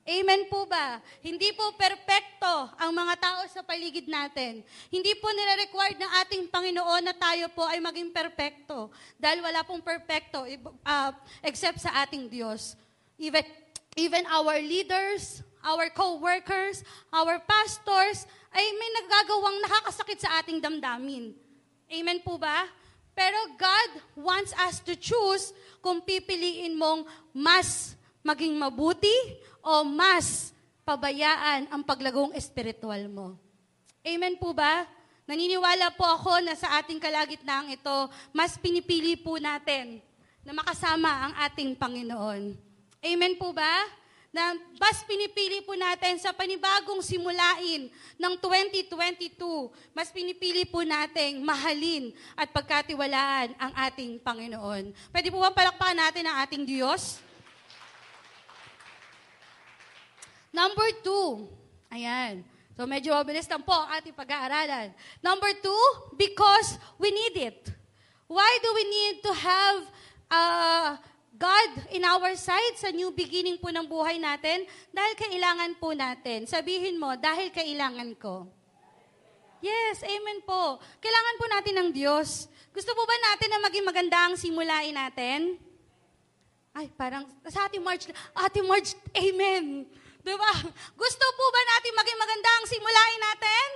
[0.04, 1.00] Amen po ba?
[1.24, 4.60] Hindi po perpekto ang mga tao sa paligid natin.
[4.92, 8.92] Hindi po nire-required ng ating Panginoon na tayo po ay maging perpekto.
[9.16, 10.44] Dahil wala pong perpekto
[10.84, 12.76] uh, except sa ating Diyos.
[13.16, 13.48] Even,
[13.96, 21.34] even our leaders, our co-workers, our pastors, ay may nagagawang nakakasakit sa ating damdamin.
[21.90, 22.70] Amen po ba?
[23.14, 27.94] Pero God wants us to choose kung pipiliin mong mas
[28.26, 29.14] maging mabuti
[29.62, 30.50] o mas
[30.82, 33.28] pabayaan ang paglagong espiritual mo.
[34.02, 34.90] Amen po ba?
[35.24, 37.98] Naniniwala po ako na sa ating kalagitnaang ito,
[38.36, 40.04] mas pinipili po natin
[40.44, 42.73] na makasama ang ating Panginoon.
[43.04, 43.84] Amen po ba?
[44.32, 49.36] Na mas pinipili po natin sa panibagong simulain ng 2022,
[49.92, 54.96] mas pinipili po nating mahalin at pagkatiwalaan ang ating Panginoon.
[55.12, 57.20] Pwede po bang palakpakan natin ang ating Diyos?
[60.56, 61.52] Number two,
[61.92, 62.42] ayan.
[62.74, 64.96] So medyo mabilis lang po ang ating pag-aaralan.
[65.20, 65.84] Number two,
[66.16, 67.68] because we need it.
[68.32, 69.78] Why do we need to have
[70.32, 70.90] uh,
[71.34, 74.70] God in our side sa new beginning po ng buhay natin?
[74.94, 76.46] Dahil kailangan po natin.
[76.46, 78.46] Sabihin mo, dahil kailangan ko.
[79.64, 80.78] Yes, amen po.
[81.02, 82.46] Kailangan po natin ng Diyos.
[82.70, 85.58] Gusto po ba natin na maging maganda ang simulain natin?
[86.74, 89.86] Ay, parang sa Ate March, Ate March, amen.
[90.24, 90.54] Diba?
[91.04, 93.68] Gusto po ba natin maging maganda ang simulain natin?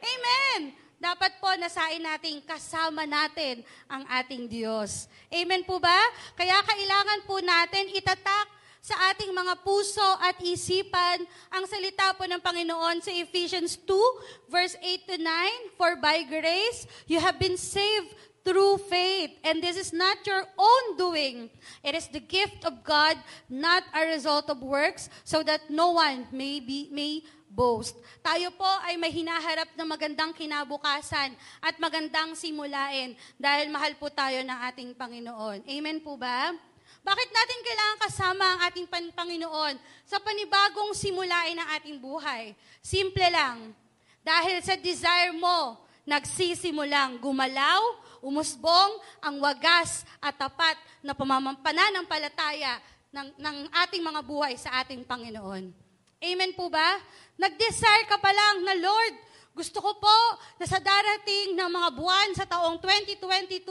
[0.00, 0.60] Amen.
[1.00, 5.08] Dapat po nasain natin kasama natin ang ating Diyos.
[5.32, 5.96] Amen po ba?
[6.36, 12.40] Kaya kailangan po natin itatak sa ating mga puso at isipan ang salita po ng
[12.40, 18.12] Panginoon sa Ephesians 2 verse 8 to 9, For by grace you have been saved
[18.44, 19.36] through faith.
[19.44, 21.52] And this is not your own doing.
[21.84, 23.16] It is the gift of God,
[23.48, 27.98] not a result of works, so that no one may be may boast.
[28.22, 34.38] Tayo po ay may hinaharap na magandang kinabukasan at magandang simulain dahil mahal po tayo
[34.46, 35.66] ng ating Panginoon.
[35.66, 36.54] Amen po ba?
[37.00, 42.52] Bakit natin kailangan kasama ang ating pan- Panginoon sa panibagong simulain ng ating buhay?
[42.78, 43.72] Simple lang.
[44.20, 47.80] Dahil sa desire mo, nagsisimulang gumalaw,
[48.20, 52.76] umusbong ang wagas at tapat na pamamampananampalataya
[53.10, 53.56] ng, ng
[53.88, 55.89] ating mga buhay sa ating Panginoon.
[56.20, 57.00] Amen po ba?
[57.40, 59.16] Nag-desire ka pa lang na, Lord,
[59.56, 60.18] gusto ko po
[60.60, 63.64] na sa darating na mga buwan sa taong 2022,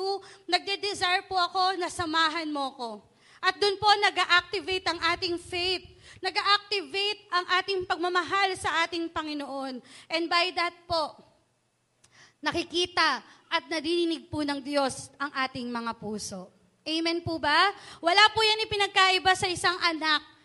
[0.50, 2.90] nagde-desire po ako na samahan mo ko.
[3.38, 5.86] At doon po nag-activate ang ating faith.
[6.26, 9.80] Nag-activate ang ating pagmamahal sa ating Panginoon.
[10.10, 11.16] And by that po,
[12.42, 16.50] nakikita at narinig po ng Diyos ang ating mga puso.
[16.82, 17.72] Amen po ba?
[18.02, 20.39] Wala po yan ipinagkaiba sa isang anak.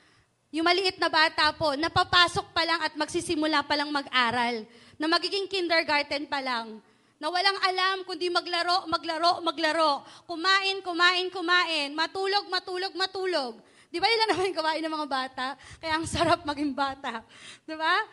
[0.54, 4.62] Yung maliit na bata po, napapasok pa lang at magsisimula pa lang mag-aral.
[4.94, 6.78] Na magiging kindergarten pa lang
[7.18, 10.06] na walang alam kundi maglaro, maglaro, maglaro.
[10.30, 11.90] Kumain, kumain, kumain.
[11.90, 13.58] Matulog, matulog, matulog.
[13.90, 15.46] Di ba yun naman gawain ng mga bata?
[15.82, 17.26] Kaya ang sarap maging bata.
[17.66, 18.06] Di ba?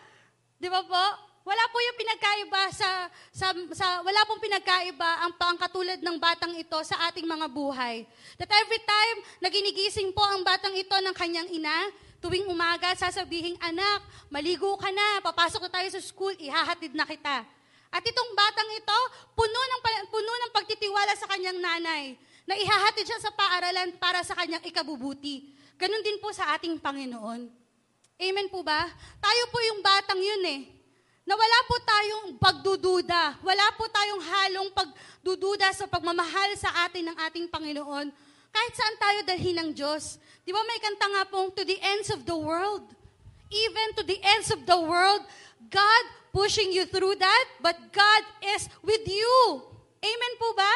[0.58, 1.06] Di ba po?
[1.42, 2.90] Wala po yung pinagkaiba sa,
[3.34, 8.06] sa, sa wala pong pinagkaiba ang pangkatulad ng batang ito sa ating mga buhay.
[8.38, 11.90] That every time na ginigising po ang batang ito ng kanyang ina,
[12.22, 17.42] tuwing umaga sasabihin, anak, maligo ka na, papasok na tayo sa school, ihahatid na kita.
[17.92, 19.00] At itong batang ito,
[19.36, 24.38] puno ng, puno ng pagtitiwala sa kanyang nanay, na ihahatid siya sa paaralan para sa
[24.38, 25.52] kanyang ikabubuti.
[25.76, 27.50] Ganon din po sa ating Panginoon.
[28.22, 28.86] Amen po ba?
[29.18, 30.62] Tayo po yung batang yun eh.
[31.26, 33.42] Na wala po tayong pagdududa.
[33.42, 38.14] Wala po tayong halong pagdududa sa pagmamahal sa atin ng ating Panginoon.
[38.52, 40.22] Kahit saan tayo dalhin ng Diyos.
[40.42, 42.86] Di ba may kanta nga pong, to the ends of the world.
[43.52, 45.22] Even to the ends of the world,
[45.70, 48.24] God pushing you through that, but God
[48.56, 49.38] is with you.
[50.02, 50.74] Amen po ba?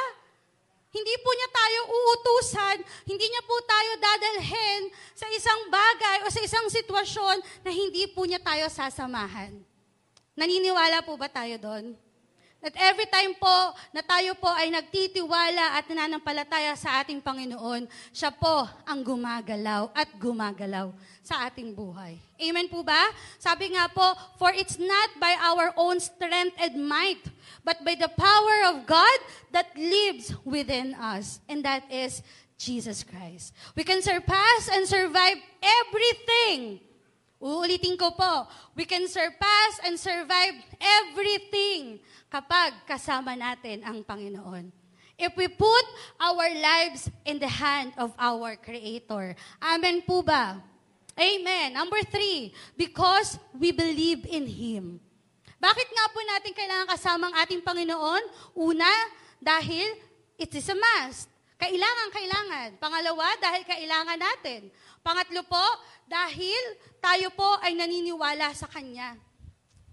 [0.95, 6.39] Hindi po niya tayo uutusan, hindi niya po tayo dadalhin sa isang bagay o sa
[6.39, 9.51] isang sitwasyon na hindi po niya tayo sasamahan.
[10.39, 11.99] Naniniwala po ba tayo doon?
[12.65, 18.33] At every time po na tayo po ay nagtitiwala at nananampalataya sa ating Panginoon, siya
[18.33, 20.89] po ang gumagalaw at gumagalaw
[21.21, 22.17] sa ating buhay.
[22.41, 23.13] Amen po ba?
[23.37, 27.21] Sabi nga po, for it's not by our own strength and might,
[27.61, 29.19] but by the power of God
[29.53, 31.45] that lives within us.
[31.45, 32.25] And that is
[32.57, 33.53] Jesus Christ.
[33.77, 36.81] We can surpass and survive everything
[37.45, 44.73] Uulitin ko po, we can surpass and survive everything kapag kasama natin ang Panginoon.
[45.13, 45.85] If we put
[46.17, 49.37] our lives in the hand of our Creator.
[49.61, 50.57] Amen po ba?
[51.13, 51.77] Amen.
[51.77, 54.97] Number three, because we believe in Him.
[55.61, 58.25] Bakit nga po natin kailangan kasama ang ating Panginoon?
[58.57, 58.89] Una,
[59.37, 59.85] dahil
[60.35, 61.29] it is a must.
[61.55, 62.69] Kailangan, kailangan.
[62.83, 64.67] Pangalawa, dahil kailangan natin.
[64.99, 65.65] Pangatlo po,
[66.03, 66.61] dahil
[66.99, 69.15] tayo po ay naniniwala sa Kanya.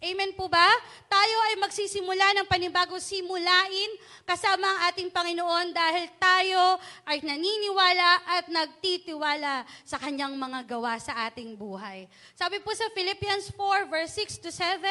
[0.02, 0.66] Amen po ba?
[1.06, 3.90] Tayo ay magsisimula ng panibagong simulain
[4.26, 6.74] kasama ang ating Panginoon dahil tayo
[7.06, 12.10] ay naniniwala at nagtitiwala sa kanyang mga gawa sa ating buhay.
[12.34, 14.82] Sabi po sa Philippians 4 verse 6 to 7,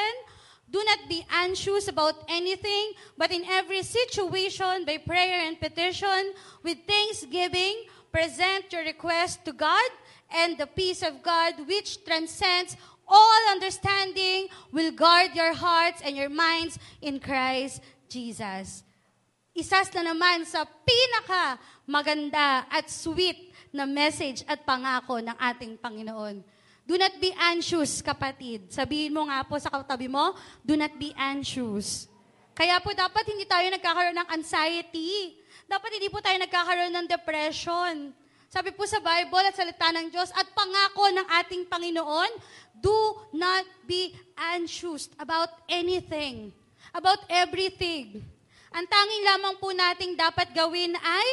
[0.71, 6.31] Do not be anxious about anything, but in every situation, by prayer and petition,
[6.63, 9.91] with thanksgiving, present your request to God,
[10.31, 16.31] and the peace of God, which transcends all understanding, will guard your hearts and your
[16.31, 18.87] minds in Christ Jesus.
[19.51, 26.39] Isas na naman sa pinaka maganda at sweet na message at pangako ng ating Panginoon.
[26.91, 28.67] Do not be anxious, kapatid.
[28.67, 32.11] Sabihin mo nga po sa katabi mo, do not be anxious.
[32.51, 35.39] Kaya po dapat hindi tayo nagkakaroon ng anxiety.
[35.71, 38.11] Dapat hindi po tayo nagkakaroon ng depression.
[38.51, 42.27] Sabi po sa Bible at salita ng Diyos at pangako ng ating Panginoon,
[42.75, 46.51] do not be anxious about anything,
[46.91, 48.19] about everything.
[48.75, 51.27] Ang tanging lamang po nating dapat gawin ay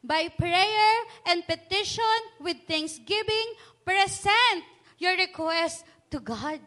[0.00, 0.92] by prayer
[1.28, 3.48] and petition with thanksgiving,
[3.84, 6.58] present your request to God.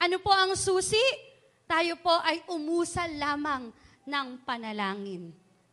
[0.00, 1.30] Ano po ang susi?
[1.70, 3.70] tayo po ay umusal lamang
[4.02, 5.30] ng panalangin.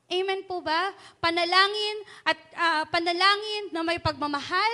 [0.07, 0.95] Amen po ba?
[1.19, 4.71] Panalangin at ah, panalangin na may pagmamahal,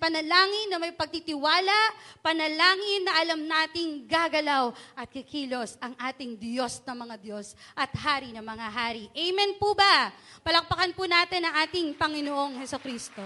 [0.00, 1.76] panalangin na may pagtitiwala,
[2.24, 8.32] panalangin na alam nating gagalaw at kikilos ang ating Diyos na mga Diyos at Hari
[8.32, 9.04] na mga Hari.
[9.12, 10.08] Amen po ba?
[10.40, 13.20] Palakpakan po natin ang ating Panginoong Heso Kristo.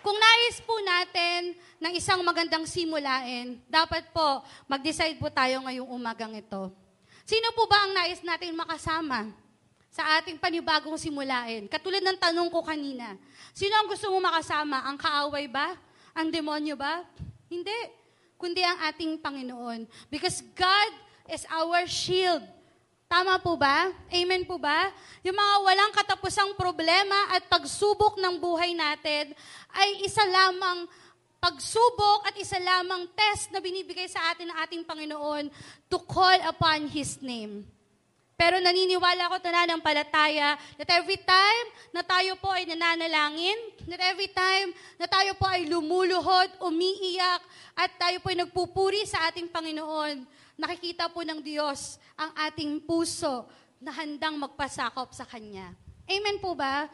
[0.00, 6.32] Kung nais po natin ng isang magandang simulain, dapat po mag-decide po tayo ngayong umagang
[6.32, 6.72] ito.
[7.28, 9.28] Sino po ba ang nais natin makasama
[9.92, 11.68] sa ating panibagong simulain?
[11.68, 13.12] Katulad ng tanong ko kanina,
[13.52, 14.88] sino ang gusto mo makasama?
[14.88, 15.76] Ang kaaway ba?
[16.16, 17.04] Ang demonyo ba?
[17.52, 17.76] Hindi.
[18.40, 19.84] Kundi ang ating Panginoon.
[20.08, 20.92] Because God
[21.28, 22.40] is our shield.
[23.10, 23.90] Tama po ba?
[24.06, 24.86] Amen po ba?
[25.26, 29.34] Yung mga walang katapusang problema at pagsubok ng buhay natin
[29.74, 30.86] ay isa lamang
[31.42, 35.50] pagsubok at isa lamang test na binibigay sa atin ng ating Panginoon
[35.90, 37.66] to call upon His name.
[38.38, 39.42] Pero naniniwala ako
[39.82, 43.58] palataya that every time na tayo po ay nananalangin,
[43.90, 44.70] that every time
[45.02, 47.42] na tayo po ay lumuluhod, umiiyak,
[47.74, 50.22] at tayo po ay nagpupuri sa ating Panginoon,
[50.60, 53.48] nakikita po ng Diyos ang ating puso
[53.80, 55.72] na handang magpasakop sa Kanya.
[56.04, 56.84] Amen po ba?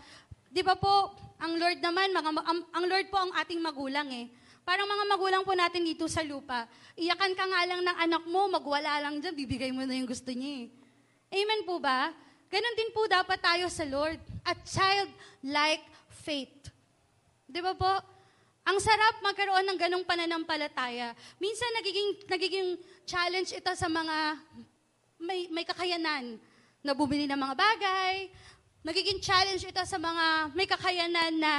[0.46, 1.12] Di ba po,
[1.42, 4.30] ang Lord naman, mga, ang, ang Lord po ang ating magulang eh.
[4.62, 6.66] Parang mga magulang po natin dito sa lupa.
[6.94, 10.30] Iyakan ka nga lang ng anak mo, magwala lang dyan, bibigay mo na yung gusto
[10.30, 10.66] niya eh.
[11.42, 12.14] Amen po ba?
[12.46, 14.18] Ganon din po dapat tayo sa Lord.
[14.46, 15.86] A child-like
[16.22, 16.70] faith.
[17.46, 17.90] Di ba po?
[18.66, 21.14] Ang sarap magkaroon ng ganong pananampalataya.
[21.38, 22.68] Minsan nagiging, nagiging
[23.06, 24.34] challenge ito sa mga
[25.22, 26.36] may, may kakayanan
[26.82, 28.28] na bumili ng mga bagay.
[28.82, 31.54] Nagiging challenge ito sa mga may kakayanan na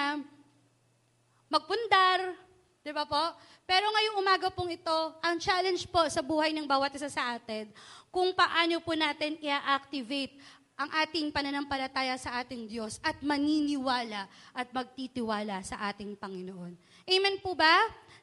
[1.48, 2.36] magpundar.
[2.84, 3.24] Di ba po?
[3.68, 7.68] Pero ngayong umaga pong ito, ang challenge po sa buhay ng bawat isa sa atin,
[8.12, 10.40] kung paano po natin i-activate
[10.78, 16.78] ang ating pananampalataya sa ating Diyos at maniniwala at magtitiwala sa ating Panginoon.
[17.08, 17.76] Amen po ba?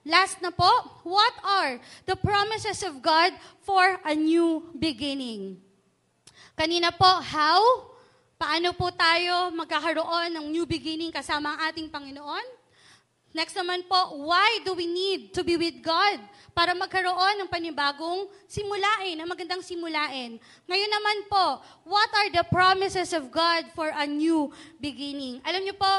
[0.04, 0.68] Last na po,
[1.08, 3.32] what are the promises of God
[3.64, 5.56] for a new beginning?
[6.52, 7.88] Kanina po, how?
[8.36, 12.44] Paano po tayo magkakaroon ng new beginning kasama ang ating Panginoon?
[13.32, 16.20] Next naman po, why do we need to be with God?
[16.52, 20.36] Para magkaroon ng panibagong simulain, ng magandang simulain.
[20.70, 25.40] Ngayon naman po, what are the promises of God for a new beginning?
[25.42, 25.92] Alam niyo po,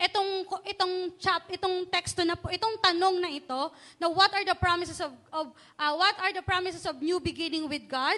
[0.00, 3.60] itong itong chap itong teksto na po itong tanong na ito
[4.00, 7.68] na what are the promises of, of uh, what are the promises of new beginning
[7.68, 8.16] with God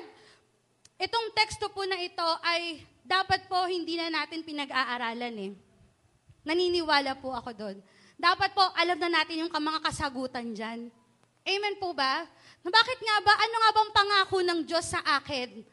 [1.02, 5.52] itong teksto po na ito ay dapat po hindi na natin pinag-aaralan eh
[6.46, 7.76] naniniwala po ako doon
[8.22, 10.86] dapat po alam na natin yung mga kasagutan dyan.
[11.42, 12.22] Amen po ba?
[12.62, 15.66] Na bakit nga ba, ano nga bang pangako ng Diyos sa akin?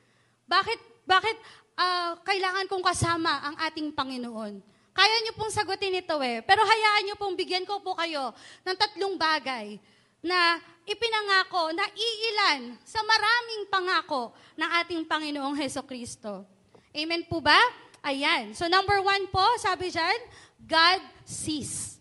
[0.50, 1.38] Bakit, bakit
[1.78, 4.66] uh, kailangan kong kasama ang ating Panginoon?
[5.00, 6.44] Kaya niyo pong sagutin ito eh.
[6.44, 8.36] Pero hayaan niyo pong bigyan ko po kayo
[8.68, 9.80] ng tatlong bagay
[10.20, 16.44] na ipinangako na iilan sa maraming pangako ng ating Panginoong Heso Kristo.
[16.92, 17.56] Amen po ba?
[18.04, 18.52] Ayan.
[18.52, 20.20] So number one po, sabi dyan,
[20.68, 21.96] God sees.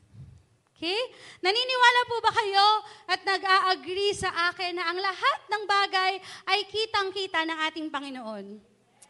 [0.74, 0.98] Okay?
[1.38, 2.66] Naniniwala po ba kayo
[3.14, 6.12] at nag-a-agree sa akin na ang lahat ng bagay
[6.50, 8.58] ay kitang-kita ng ating Panginoon?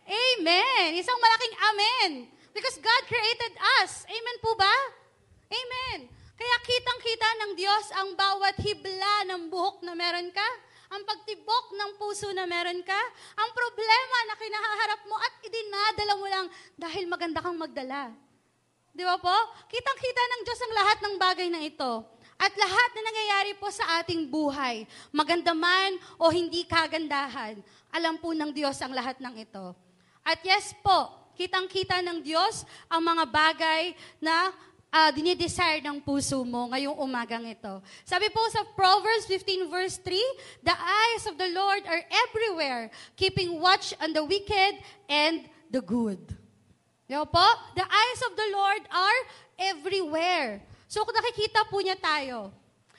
[0.08, 0.88] Amen!
[0.92, 2.37] Isang malaking amen!
[2.52, 4.04] Because God created us.
[4.08, 4.74] Amen po ba?
[5.48, 6.08] Amen!
[6.38, 10.48] Kaya kitang-kita ng Diyos ang bawat hibla ng buhok na meron ka,
[10.88, 13.00] ang pagtibok ng puso na meron ka,
[13.36, 16.46] ang problema na kinaharap mo at idinadala mo lang
[16.78, 18.14] dahil maganda kang magdala.
[18.94, 19.34] Di ba po?
[19.66, 21.92] Kitang-kita ng Diyos ang lahat ng bagay na ito.
[22.38, 27.58] At lahat na nangyayari po sa ating buhay, maganda man o hindi kagandahan,
[27.90, 29.74] alam po ng Diyos ang lahat ng ito.
[30.22, 34.50] At yes po, kitang-kita ng Diyos ang mga bagay na
[34.90, 37.78] uh, dinidesire ng puso mo ngayong umagang ito.
[38.02, 43.62] Sabi po sa Proverbs 15 verse 3, The eyes of the Lord are everywhere, keeping
[43.62, 46.18] watch on the wicked and the good.
[47.06, 47.46] Yo po?
[47.78, 49.20] The eyes of the Lord are
[49.56, 50.60] everywhere.
[50.90, 52.50] So kung nakikita po niya tayo,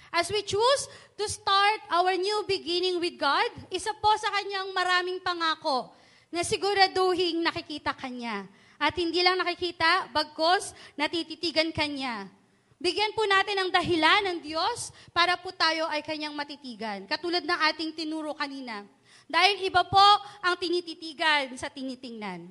[0.09, 5.21] as we choose to start our new beginning with God, isa po sa kanyang maraming
[5.21, 5.99] pangako
[6.29, 8.45] na siguraduhin nakikita kanya.
[8.79, 12.31] At hindi lang nakikita, bagkos natititigan kanya.
[12.79, 17.03] Bigyan po natin ng dahilan ng Diyos para po tayo ay kanyang matitigan.
[17.03, 18.87] Katulad ng ating tinuro kanina.
[19.27, 20.07] Dahil iba po
[20.39, 22.47] ang tinititigan sa tinitingnan.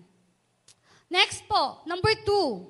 [1.09, 2.69] Next po, number two.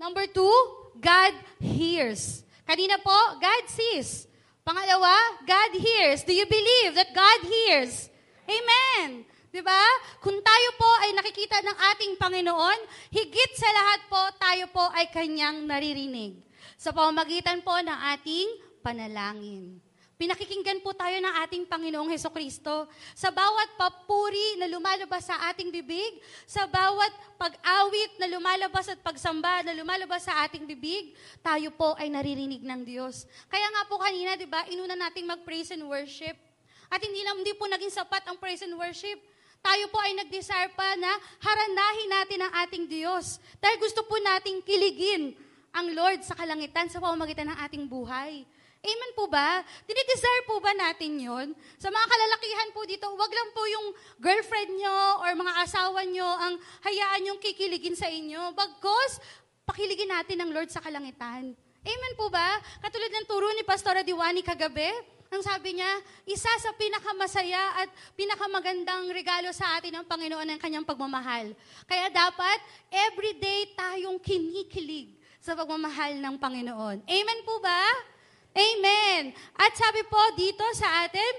[0.00, 0.56] Number two,
[0.96, 2.40] God hears.
[2.64, 4.24] Kanina po, God sees.
[4.64, 6.24] Pangalawa, God hears.
[6.24, 8.08] Do you believe that God hears?
[8.48, 9.28] Amen.
[9.52, 9.84] 'Di ba?
[10.24, 12.80] Kung tayo po ay nakikita ng ating Panginoon,
[13.12, 16.40] higit sa lahat po, tayo po ay kanyang naririnig.
[16.80, 18.48] Sa pamamagitan po ng ating
[18.80, 19.83] panalangin.
[20.14, 22.86] Pinakikinggan po tayo ng ating Panginoong Heso Kristo
[23.18, 29.66] sa bawat papuri na lumalabas sa ating bibig, sa bawat pag-awit na lumalabas at pagsamba
[29.66, 33.26] na lumalabas sa ating bibig, tayo po ay naririnig ng Diyos.
[33.50, 36.38] Kaya nga po kanina, di ba, inuna nating mag-praise and worship.
[36.86, 39.18] At hindi lang, hindi po naging sapat ang praise and worship.
[39.58, 41.10] Tayo po ay nag-desire pa na
[41.42, 43.42] haranahin natin ang ating Diyos.
[43.58, 45.34] Dahil gusto po nating kiligin
[45.74, 48.46] ang Lord sa kalangitan sa pamamagitan ng ating buhay.
[48.84, 49.64] Amen po ba?
[49.88, 51.56] Dinidesire po ba natin yon?
[51.80, 53.86] Sa mga kalalakihan po dito, wag lang po yung
[54.20, 58.52] girlfriend nyo or mga asawa nyo ang hayaan yung kikiligin sa inyo.
[58.52, 59.24] Bagkos,
[59.64, 61.56] pakiligin natin ang Lord sa kalangitan.
[61.84, 62.60] Amen po ba?
[62.84, 64.92] Katulad ng turo ni Pastora Diwani kagabi,
[65.32, 65.88] ang sabi niya,
[66.28, 71.56] isa sa pinakamasaya at pinakamagandang regalo sa atin ng Panginoon ang kanyang pagmamahal.
[71.88, 72.60] Kaya dapat,
[72.92, 77.08] everyday tayong kinikilig sa pagmamahal ng Panginoon.
[77.08, 78.12] Amen po ba?
[78.54, 79.34] Amen.
[79.58, 81.32] At sabi po dito sa atin,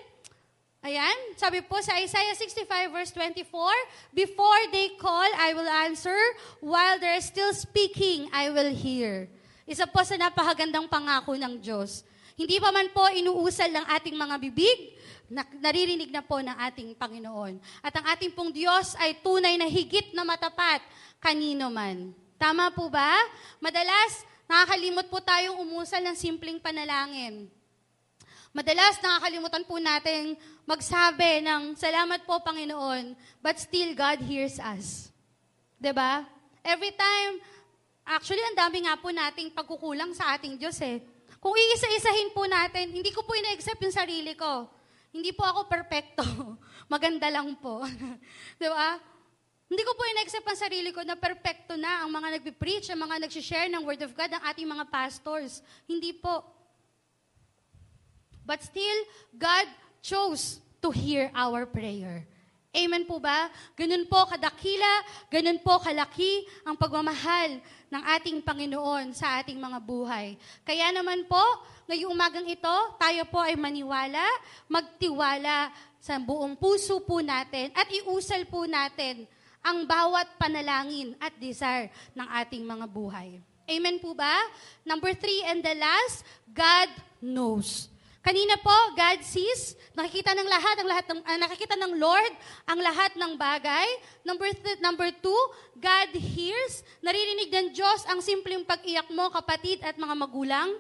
[0.84, 3.48] ayan, sabi po sa Isaiah 65 verse 24,
[4.12, 6.20] Before they call, I will answer.
[6.60, 9.32] While they're still speaking, I will hear.
[9.64, 12.04] Isa po sa napakagandang pangako ng Diyos.
[12.36, 15.00] Hindi pa man po inuusal ng ating mga bibig,
[15.32, 17.58] na, naririnig na po ng ating Panginoon.
[17.80, 20.84] At ang ating pong Diyos ay tunay na higit na matapat
[21.24, 22.12] kanino man.
[22.36, 23.16] Tama po ba?
[23.64, 27.50] Madalas, nakakalimot po tayong umusal ng simpleng panalangin.
[28.56, 33.12] Madalas nakakalimutan po natin magsabi ng salamat po Panginoon,
[33.44, 35.12] but still God hears us.
[35.92, 36.24] ba?
[36.64, 37.44] Every time,
[38.08, 41.04] actually ang dami nga po nating pagkukulang sa ating Diyos eh.
[41.44, 44.72] Kung iisa-isahin po natin, hindi ko po ina-accept yung sarili ko.
[45.14, 46.24] Hindi po ako perfecto.
[46.92, 47.80] Maganda lang po.
[48.60, 49.00] 'Di ba?
[49.66, 53.26] Hindi ko po ina-accept ang sarili ko na perfecto na ang mga nagpipreach, ang mga
[53.26, 55.66] nagsishare ng Word of God, ang ating mga pastors.
[55.90, 56.46] Hindi po.
[58.46, 59.00] But still,
[59.34, 59.66] God
[60.06, 62.30] chose to hear our prayer.
[62.76, 63.48] Amen po ba?
[63.74, 64.94] Ganun po kadakila,
[65.32, 70.36] ganun po kalaki ang pagmamahal ng ating Panginoon sa ating mga buhay.
[70.68, 71.40] Kaya naman po,
[71.88, 74.22] ngayong umagang ito, tayo po ay maniwala,
[74.68, 75.72] magtiwala
[76.04, 79.24] sa buong puso po natin at iusal po natin
[79.66, 83.42] ang bawat panalangin at desire ng ating mga buhay.
[83.66, 84.38] Amen po ba?
[84.86, 86.22] Number three and the last,
[86.54, 87.90] God knows.
[88.22, 92.34] Kanina po, God sees, nakikita ng lahat, ang lahat ng, uh, nakikita ng Lord
[92.66, 93.86] ang lahat ng bagay.
[94.26, 95.42] Number, th- number two,
[95.78, 100.74] God hears, naririnig ng Diyos ang simpleng pag-iyak mo, kapatid at mga magulang.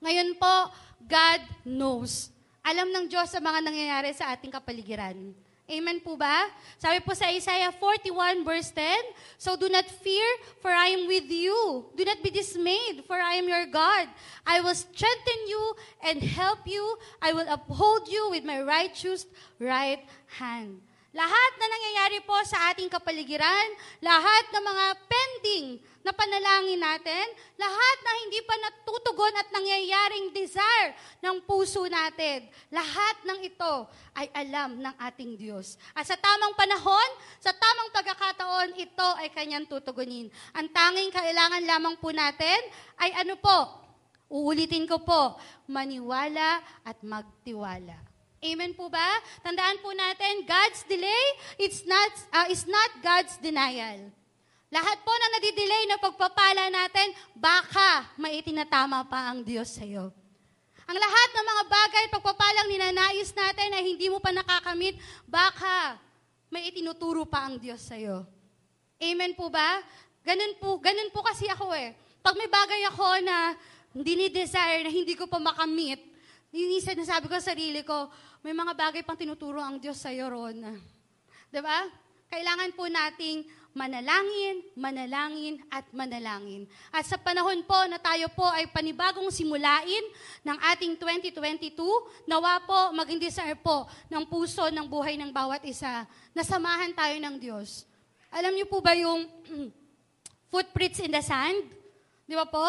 [0.00, 0.72] Ngayon po,
[1.04, 2.32] God knows.
[2.64, 5.36] Alam ng Diyos sa mga nangyayari sa ating kapaligiran.
[5.70, 6.50] Amen po ba?
[6.82, 8.82] Sabi po sa Isaiah 41 verse 10,
[9.38, 10.26] So do not fear,
[10.58, 11.86] for I am with you.
[11.94, 14.10] Do not be dismayed, for I am your God.
[14.42, 15.62] I will strengthen you
[16.02, 16.82] and help you.
[17.22, 19.30] I will uphold you with my righteous
[19.62, 20.02] right
[20.42, 20.82] hand.
[21.10, 23.66] Lahat na nangyayari po sa ating kapaligiran,
[23.98, 25.66] lahat ng mga pending
[26.06, 27.26] na panalangin natin,
[27.58, 34.30] lahat na hindi pa natutugon at nangyayaring desire ng puso natin, lahat ng ito ay
[34.38, 35.74] alam ng ating Diyos.
[35.98, 37.10] At sa tamang panahon,
[37.42, 40.30] sa tamang pagkakataon, ito ay kanyang tutugunin.
[40.54, 42.58] Ang tanging kailangan lamang po natin
[43.02, 43.58] ay ano po?
[44.30, 48.09] Uulitin ko po, maniwala at magtiwala.
[48.40, 49.20] Amen po ba?
[49.44, 51.24] Tandaan po natin, God's delay,
[51.60, 54.08] it's not, uh, is not God's denial.
[54.72, 60.08] Lahat po na nadidelay na pagpapala natin, baka may itinatama pa ang Diyos sa iyo.
[60.88, 64.96] Ang lahat ng mga bagay, pagpapalang ninanais natin ay hindi mo pa nakakamit,
[65.28, 66.00] baka
[66.48, 68.24] may itinuturo pa ang Diyos sa iyo.
[68.96, 69.84] Amen po ba?
[70.24, 71.92] Ganun po, ganun po kasi ako eh.
[72.24, 73.52] Pag may bagay ako na
[73.92, 76.08] hindi ni-desire, na hindi ko pa makamit,
[76.50, 78.10] yung isa na sabi ko sa sarili ko,
[78.40, 80.64] may mga bagay pang tinuturo ang Diyos sa iyo, Ron.
[81.52, 81.78] Diba?
[82.32, 83.44] Kailangan po nating
[83.76, 86.64] manalangin, manalangin, at manalangin.
[86.88, 90.04] At sa panahon po na tayo po ay panibagong simulain
[90.40, 91.76] ng ating 2022,
[92.24, 96.08] nawa po maging desire po ng puso ng buhay ng bawat isa.
[96.32, 97.84] Nasamahan tayo ng Diyos.
[98.32, 99.26] Alam niyo po ba yung
[100.50, 101.60] footprints in the sand?
[102.24, 102.64] Di ba po?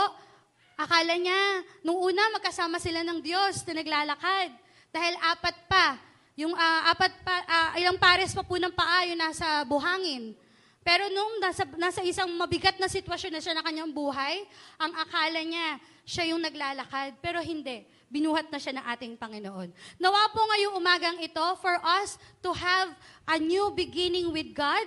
[0.76, 4.50] Akala niya, nung una magkasama sila ng Diyos na naglalakad.
[4.92, 5.96] Dahil apat pa,
[6.36, 10.36] yung uh, apat pa, uh, ilang pares pa po ng paa yung nasa buhangin.
[10.82, 14.44] Pero nung nasa, nasa isang mabigat na sitwasyon na siya na kanyang buhay,
[14.82, 17.22] ang akala niya, siya yung naglalakad.
[17.22, 17.86] Pero hindi.
[18.12, 19.72] Binuhat na siya ng ating Panginoon.
[20.02, 22.92] Nawa po ngayong umagang ito for us to have
[23.30, 24.84] a new beginning with God.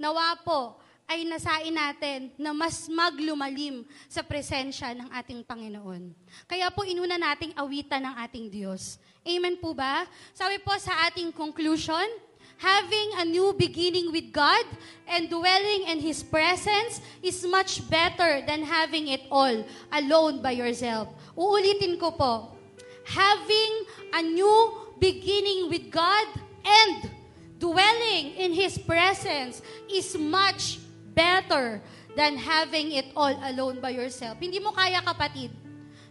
[0.00, 6.14] Nawa po ay nasain natin na mas maglumalim sa presensya ng ating Panginoon.
[6.46, 8.96] Kaya po inuna nating awitan ng ating Diyos.
[9.20, 10.08] Amen po ba?
[10.32, 12.08] Sabi po sa ating conclusion,
[12.56, 14.64] having a new beginning with God
[15.04, 19.52] and dwelling in His presence is much better than having it all
[19.92, 21.12] alone by yourself.
[21.36, 22.56] Uulitin ko po,
[23.04, 23.72] having
[24.16, 24.56] a new
[24.96, 26.28] beginning with God
[26.64, 27.12] and
[27.60, 30.80] dwelling in His presence is much
[31.12, 31.84] better
[32.16, 34.40] than having it all alone by yourself.
[34.40, 35.52] Hindi mo kaya kapatid.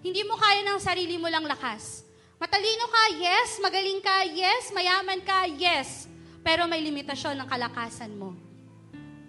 [0.06, 2.09] Hindi mo kaya ng sarili mo lang lakas.
[2.40, 3.60] Matalino ka, yes.
[3.60, 4.72] Magaling ka, yes.
[4.72, 6.08] Mayaman ka, yes.
[6.40, 8.32] Pero may limitasyon ng kalakasan mo.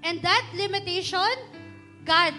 [0.06, 1.34] And that limitation,
[2.06, 2.32] God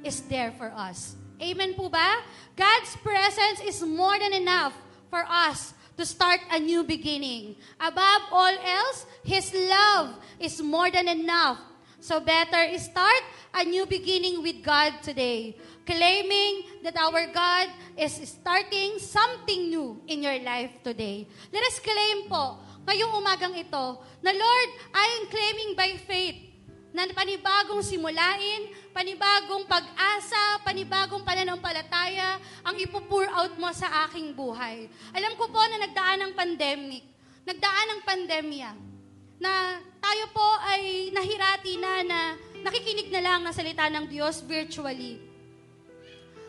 [0.00, 1.14] is there for us.
[1.36, 2.24] Amen po ba?
[2.56, 4.72] God's presence is more than enough
[5.12, 7.54] for us to start a new beginning.
[7.76, 11.60] Above all else, His love is more than enough
[12.04, 13.24] So better start
[13.56, 15.56] a new beginning with God today,
[15.88, 21.24] claiming that our God is starting something new in your life today.
[21.48, 26.44] Let us claim po, ngayong umagang ito, na Lord, I am claiming by faith
[26.92, 32.36] na panibagong simulain, panibagong pag-asa, panibagong pananampalataya
[32.68, 34.92] ang ipupour out mo sa aking buhay.
[35.16, 37.08] Alam ko po na nagdaan ng pandemic,
[37.48, 38.92] nagdaan ng pandemya,
[39.38, 42.18] na tayo po ay nahirati na na
[42.64, 45.20] nakikinig na lang ng salita ng Diyos virtually.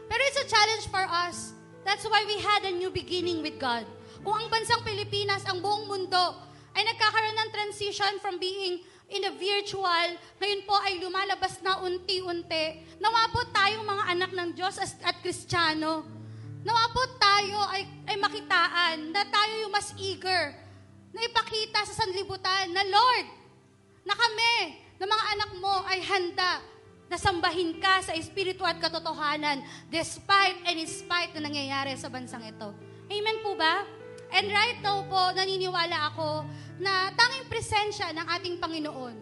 [0.06, 1.52] Pero it's a challenge for us.
[1.86, 3.86] That's why we had a new beginning with God.
[4.26, 6.24] Kung ang bansang Pilipinas, ang buong mundo,
[6.76, 8.82] ay nagkakaroon ng transition from being
[9.14, 10.08] in a virtual,
[10.42, 12.82] ngayon po ay lumalabas na unti-unti.
[12.98, 16.04] Nawa tayong mga anak ng Diyos at Kristiyano.
[16.66, 16.90] Nawa
[17.22, 20.65] tayo ay, ay makitaan na tayo yung mas eager
[21.16, 23.28] na ipakita sa sanlibutan na Lord,
[24.04, 26.60] na kami, na mga anak mo ay handa
[27.08, 32.44] na sambahin ka sa espiritu at katotohanan despite and in spite na nangyayari sa bansang
[32.44, 32.76] ito.
[33.08, 33.88] Amen po ba?
[34.36, 36.44] And right now po, naniniwala ako
[36.82, 39.16] na tanging presensya ng ating Panginoon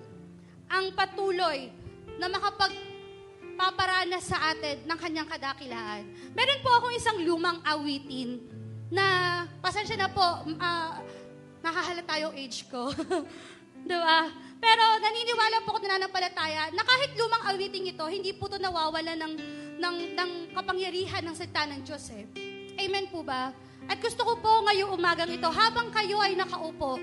[0.73, 1.69] ang patuloy
[2.17, 6.07] na makapagpaparanas sa atin ng kanyang kadakilaan.
[6.33, 8.41] Meron po akong isang lumang awitin
[8.89, 9.05] na,
[9.61, 10.91] pasensya na po, uh,
[11.63, 12.91] nakahalata yung age ko.
[13.87, 14.19] diba?
[14.63, 19.15] Pero naniniwala po ako na nananampalataya na kahit lumang awiting ito, hindi po ito nawawala
[19.15, 19.33] ng,
[19.79, 22.23] ng, ng kapangyarihan ng salita ng Diyos eh.
[22.79, 23.51] Amen po ba?
[23.91, 26.95] At gusto ko po ngayong umagang ito, habang kayo ay nakaupo,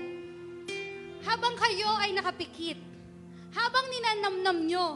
[1.21, 2.81] habang kayo ay nakapikit,
[3.53, 4.87] habang ninanamnam nyo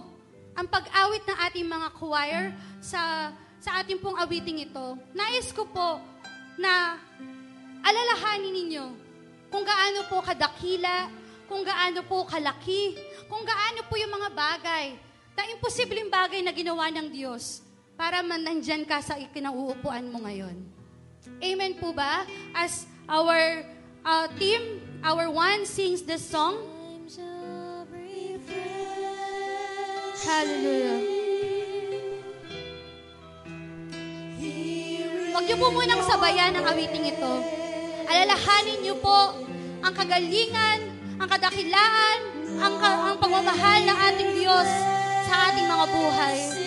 [0.58, 2.50] ang pag-awit ng ating mga choir
[2.82, 3.30] sa,
[3.62, 6.02] sa ating pong awiting ito, nais ko po
[6.58, 6.98] na
[7.86, 9.05] alalahanin ninyo
[9.50, 11.10] kung gaano po kadakila,
[11.46, 12.98] kung gaano po kalaki,
[13.30, 14.86] kung gaano po yung mga bagay,
[15.36, 17.60] na imposibleng bagay na ginawa ng Diyos
[18.00, 20.56] para man nandyan ka sa ikinauupuan mo ngayon.
[21.44, 22.24] Amen po ba?
[22.56, 23.64] As our
[24.08, 26.56] uh, team, our one sings this song.
[30.26, 31.00] Hallelujah.
[35.36, 37.65] Huwag niyo po munang sabayan ang awiting ito.
[38.06, 39.34] Alalahanin niyo po
[39.82, 40.80] ang kagalingan,
[41.18, 42.20] ang kadakilaan,
[42.62, 44.70] ang, ang pagmamahal ng ating Diyos
[45.26, 46.65] sa ating mga buhay.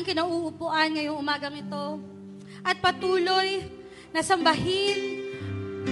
[0.00, 2.00] Ating kinauupuan ngayong umagang ito
[2.64, 3.60] at patuloy
[4.16, 4.96] na sambahin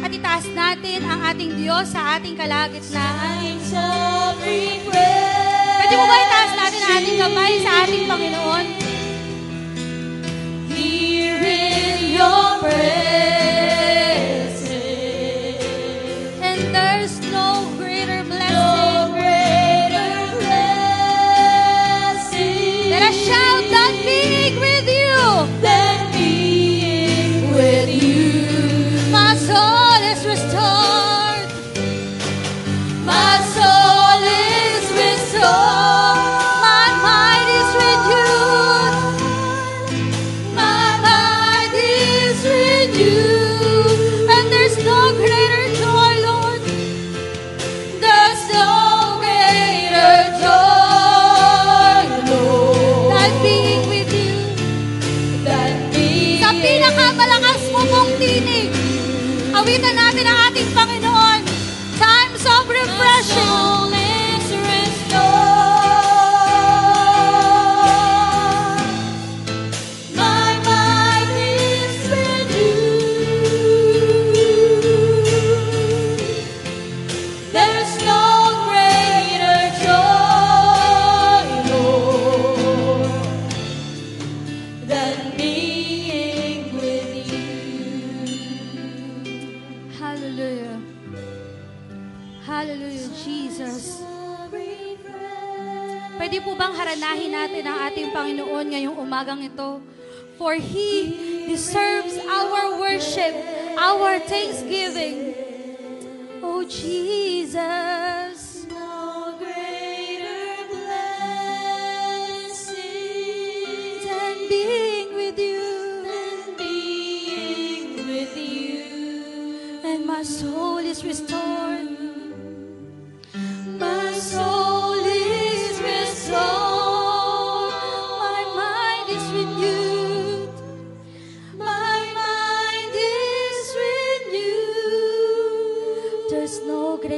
[0.00, 3.60] at itaas natin ang ating Diyos sa ating kalagitnaan.
[5.76, 8.77] Pwede mo ba itaas natin ang ating kamay sa ating Panginoon?
[99.18, 99.82] Umagang ito?
[100.38, 103.34] For He deserves our worship,
[103.74, 105.34] our thanksgiving.
[106.38, 108.07] Oh, Jesus.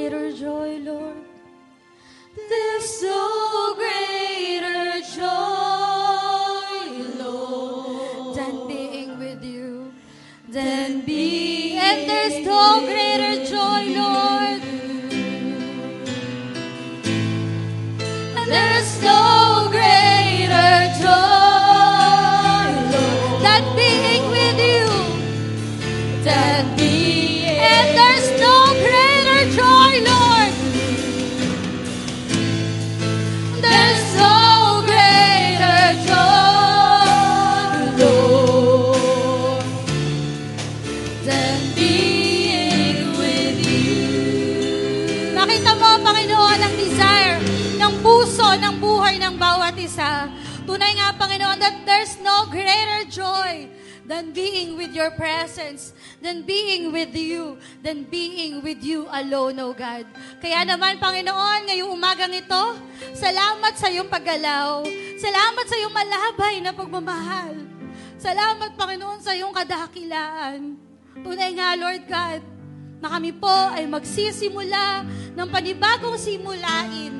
[0.01, 1.17] Greater joy, Lord.
[2.49, 6.65] There's no greater joy,
[7.23, 9.93] Lord, Than being with you.
[10.49, 13.30] than being And there's no greater
[52.51, 53.71] greater joy
[54.05, 59.71] than being with your presence, than being with you, than being with you alone, O
[59.71, 60.03] God.
[60.43, 62.65] Kaya naman, Panginoon, ngayong umagang ito,
[63.15, 64.83] salamat sa iyong paggalaw.
[65.15, 67.55] Salamat sa iyong malabay na pagmamahal.
[68.19, 70.75] Salamat, Panginoon, sa iyong kadakilaan.
[71.23, 72.41] Tunay nga, Lord God,
[73.01, 77.17] na kami po ay magsisimula ng panibagong simulain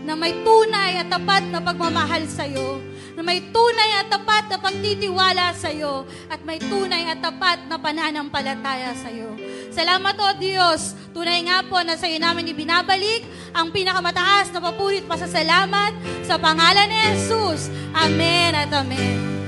[0.00, 2.80] na may tunay at tapat na pagmamahal sa iyo,
[3.16, 7.76] na may tunay at tapat na pagtitiwala sa iyo, at may tunay at tapat na
[7.80, 9.34] pananampalataya sa iyo.
[9.70, 15.06] Salamat o Diyos, tunay nga po na sa iyo namin ibinabalik ang pinakamataas na papurit
[15.06, 17.70] pasasalamat sa pangalan ni Jesus.
[17.94, 19.39] Amen at Amen.